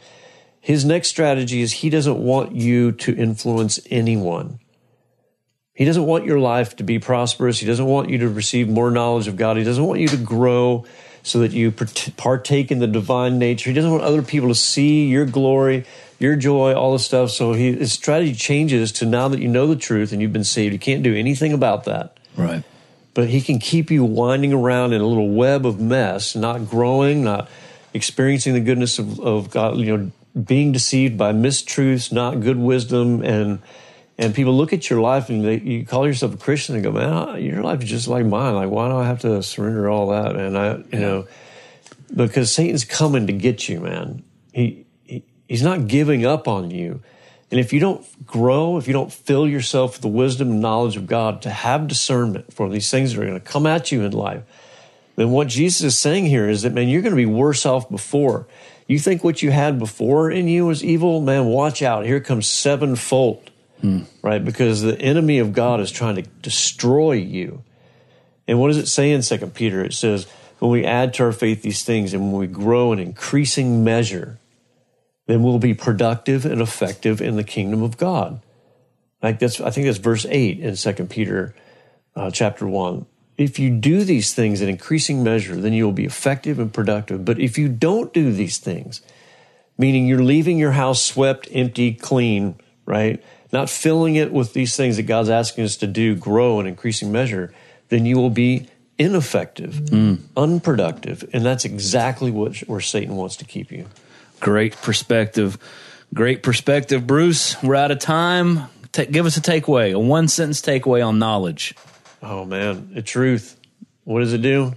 His 0.61 0.85
next 0.85 1.09
strategy 1.09 1.63
is 1.63 1.73
he 1.73 1.91
doesn't 1.91 2.19
want 2.19 2.55
you 2.55 2.93
to 2.93 3.15
influence 3.15 3.81
anyone. 3.91 4.61
He 5.73 5.85
doesn't 5.85 6.05
want 6.05 6.27
your 6.27 6.39
life 6.39 6.77
to 6.77 6.85
be 6.85 6.99
prosperous. 6.99 7.59
He 7.59 7.67
doesn't 7.67 7.87
want 7.87 8.11
you 8.11 8.19
to 8.19 8.29
receive 8.29 8.69
more 8.69 8.91
knowledge 8.91 9.29
of 9.29 9.37
God. 9.37 9.57
He 9.57 9.65
doesn't 9.65 9.85
want 9.85 10.01
you 10.01 10.09
to 10.09 10.19
grow 10.19 10.85
so 11.23 11.39
that 11.41 11.53
you 11.53 11.73
partake 11.73 12.71
in 12.71 12.79
the 12.79 12.87
divine 12.87 13.39
nature. 13.39 13.71
He 13.71 13.75
doesn't 13.75 13.91
want 13.91 14.03
other 14.03 14.23
people 14.23 14.49
to 14.49 14.55
see 14.55 15.07
your 15.07 15.25
glory 15.25 15.87
your 16.21 16.37
joy, 16.37 16.75
all 16.75 16.93
this 16.93 17.05
stuff. 17.05 17.31
So 17.31 17.55
he, 17.55 17.73
his 17.73 17.93
strategy 17.93 18.35
changes 18.35 18.93
to 18.93 19.07
now 19.07 19.27
that 19.29 19.41
you 19.41 19.49
know 19.49 19.67
the 19.67 19.75
truth 19.75 20.13
and 20.13 20.23
you've 20.23 20.33
been 20.33 20.45
saved, 20.45 20.73
you 20.73 20.79
can't 20.79 21.03
do 21.03 21.17
anything 21.17 21.53
about 21.53 21.85
that. 21.85 22.19
Right. 22.37 22.63
But 23.15 23.29
he 23.29 23.41
can 23.41 23.59
keep 23.59 23.91
you 23.91 24.05
winding 24.05 24.53
around 24.53 24.93
in 24.93 25.01
a 25.01 25.07
little 25.07 25.31
web 25.31 25.67
of 25.67 25.81
mess, 25.81 26.37
not 26.37 26.69
growing, 26.69 27.25
not 27.25 27.49
experiencing 27.93 28.53
the 28.53 28.61
goodness 28.61 28.99
of, 28.99 29.19
of 29.19 29.51
God, 29.51 29.79
you 29.79 29.97
know, 29.97 30.13
being 30.45 30.73
deceived 30.73 31.19
by 31.19 31.33
mistruths, 31.33 32.13
not 32.13 32.41
good 32.41 32.59
wisdom, 32.59 33.23
and 33.23 33.61
and 34.19 34.35
people 34.35 34.55
look 34.55 34.73
at 34.73 34.91
your 34.91 35.01
life 35.01 35.31
and 35.31 35.45
they, 35.45 35.59
you 35.59 35.87
call 35.87 36.07
yourself 36.07 36.35
a 36.35 36.37
Christian 36.37 36.75
and 36.75 36.85
go, 36.85 36.93
man, 36.93 37.43
your 37.43 37.63
life 37.63 37.83
is 37.83 37.89
just 37.89 38.07
like 38.07 38.27
mine. 38.27 38.55
Like, 38.55 38.69
why 38.69 38.89
do 38.89 38.97
I 38.97 39.07
have 39.07 39.21
to 39.21 39.43
surrender 39.43 39.89
all 39.89 40.09
that? 40.09 40.37
And 40.37 40.59
I, 40.59 40.77
you 40.93 41.01
know, 41.01 41.27
because 42.15 42.53
Satan's 42.53 42.85
coming 42.85 43.27
to 43.29 43.33
get 43.33 43.69
you, 43.69 43.81
man. 43.81 44.23
He 44.53 44.85
He's 45.51 45.63
not 45.63 45.89
giving 45.89 46.25
up 46.25 46.47
on 46.47 46.71
you. 46.71 47.03
And 47.51 47.59
if 47.59 47.73
you 47.73 47.81
don't 47.81 48.07
grow, 48.25 48.77
if 48.77 48.87
you 48.87 48.93
don't 48.93 49.13
fill 49.13 49.49
yourself 49.49 49.95
with 49.95 50.03
the 50.03 50.09
wisdom 50.09 50.51
and 50.51 50.61
knowledge 50.61 50.97
of 50.97 51.09
God 51.09 51.43
to 51.43 51.51
have 51.51 51.89
discernment 51.89 52.53
for 52.53 52.69
these 52.69 52.89
things 52.89 53.13
that 53.13 53.21
are 53.21 53.27
going 53.27 53.41
to 53.41 53.45
come 53.45 53.67
at 53.67 53.91
you 53.91 54.03
in 54.03 54.13
life, 54.13 54.45
then 55.17 55.33
what 55.33 55.49
Jesus 55.49 55.83
is 55.83 55.99
saying 55.99 56.27
here 56.27 56.49
is 56.49 56.63
that, 56.63 56.73
man, 56.73 56.89
you're 56.89 57.03
going 57.03 57.11
to 57.11 57.17
be 57.17 57.27
worse 57.27 57.67
off 57.67 57.91
before. 57.91 58.47
You 58.91 58.99
think 58.99 59.23
what 59.23 59.41
you 59.41 59.53
had 59.53 59.79
before 59.79 60.33
in 60.33 60.49
you 60.49 60.67
was 60.67 60.83
evil? 60.83 61.21
Man, 61.21 61.45
watch 61.45 61.81
out. 61.81 62.05
Here 62.05 62.19
comes 62.19 62.49
sevenfold, 62.49 63.49
hmm. 63.81 64.01
right? 64.21 64.45
Because 64.45 64.83
the 64.83 65.01
enemy 65.01 65.39
of 65.39 65.53
God 65.53 65.79
is 65.79 65.93
trying 65.93 66.17
to 66.17 66.23
destroy 66.23 67.13
you. 67.13 67.63
And 68.49 68.59
what 68.59 68.67
does 68.67 68.79
it 68.79 68.89
say 68.89 69.13
in 69.13 69.23
Second 69.23 69.55
Peter? 69.55 69.85
It 69.85 69.93
says, 69.93 70.27
when 70.59 70.73
we 70.73 70.85
add 70.85 71.15
to 71.15 71.23
our 71.23 71.31
faith 71.31 71.63
these 71.63 71.85
things 71.85 72.13
and 72.13 72.33
when 72.33 72.41
we 72.41 72.49
grow 72.49 72.91
in 72.91 72.99
increasing 72.99 73.85
measure, 73.85 74.41
then 75.29 75.45
we'll 75.45 75.61
be 75.61 75.73
productive 75.73 76.45
and 76.45 76.61
effective 76.61 77.21
in 77.21 77.37
the 77.37 77.45
kingdom 77.45 77.85
of 77.85 77.97
God. 77.97 78.43
Like 79.23 79.39
that's, 79.39 79.61
I 79.61 79.71
think 79.71 79.87
that's 79.87 79.99
verse 79.99 80.27
eight 80.29 80.59
in 80.59 80.75
Second 80.75 81.11
Peter, 81.11 81.55
uh, 82.17 82.33
chapter 82.33 82.67
one. 82.67 83.07
If 83.41 83.59
you 83.59 83.71
do 83.71 84.05
these 84.05 84.35
things 84.35 84.61
in 84.61 84.69
increasing 84.69 85.25
measure, 85.25 85.57
then 85.57 85.73
you 85.73 85.87
will 85.87 85.93
be 85.93 86.05
effective 86.05 86.59
and 86.59 86.71
productive. 86.71 87.25
But 87.25 87.41
if 87.41 87.57
you 87.57 87.71
don't 87.71 88.13
do 88.13 88.35
these 88.35 88.59
things, 88.59 89.01
meaning 89.79 90.07
you're 90.07 90.23
leaving 90.23 90.59
your 90.59 90.73
house 90.73 91.03
swept, 91.03 91.49
empty, 91.51 91.95
clean, 91.95 92.57
right? 92.85 93.25
Not 93.51 93.71
filling 93.71 94.17
it 94.17 94.31
with 94.31 94.53
these 94.53 94.77
things 94.77 94.99
that 94.99 95.05
God's 95.05 95.31
asking 95.31 95.65
us 95.65 95.79
to 95.79 95.87
do, 95.87 96.15
grow 96.15 96.61
in 96.61 96.67
increasing 96.67 97.11
measure, 97.11 97.51
then 97.89 98.05
you 98.05 98.19
will 98.19 98.29
be 98.29 98.69
ineffective, 98.99 99.73
mm. 99.87 100.19
unproductive. 100.37 101.27
And 101.33 101.43
that's 101.43 101.65
exactly 101.65 102.31
what, 102.31 102.59
where 102.69 102.83
Satan 102.83 103.17
wants 103.17 103.37
to 103.37 103.47
keep 103.47 103.73
you. 103.73 103.87
Great 104.41 104.77
perspective. 104.83 105.57
Great 106.13 106.43
perspective, 106.43 107.07
Bruce. 107.07 107.57
We're 107.63 107.77
out 107.77 107.91
of 107.91 108.01
time. 108.01 108.65
give 108.93 109.25
us 109.25 109.39
a 109.39 109.41
takeaway, 109.41 109.95
a 109.95 109.99
one 109.99 110.29
sentence 110.29 110.61
takeaway 110.61 111.07
on 111.07 111.19
knowledge. 111.19 111.75
Oh, 112.23 112.45
man. 112.45 112.93
The 112.95 113.03
truth. 113.03 113.57
What 114.05 114.21
does 114.21 114.33
it 114.33 114.43
do? 114.43 114.75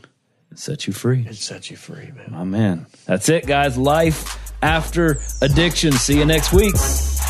It 0.52 0.60
sets 0.60 0.88
you 0.88 0.94
free. 0.94 1.26
It 1.28 1.36
sets 1.36 1.72
you 1.72 1.78
free, 1.78 2.12
man. 2.16 2.28
My 2.32 2.44
man. 2.44 2.86
That's 3.06 3.28
it, 3.30 3.48
guys. 3.48 3.78
Life 3.78 4.54
after 4.62 5.18
addiction. 5.42 5.94
See 5.94 6.18
you 6.18 6.26
next 6.26 6.54
week. 6.54 6.76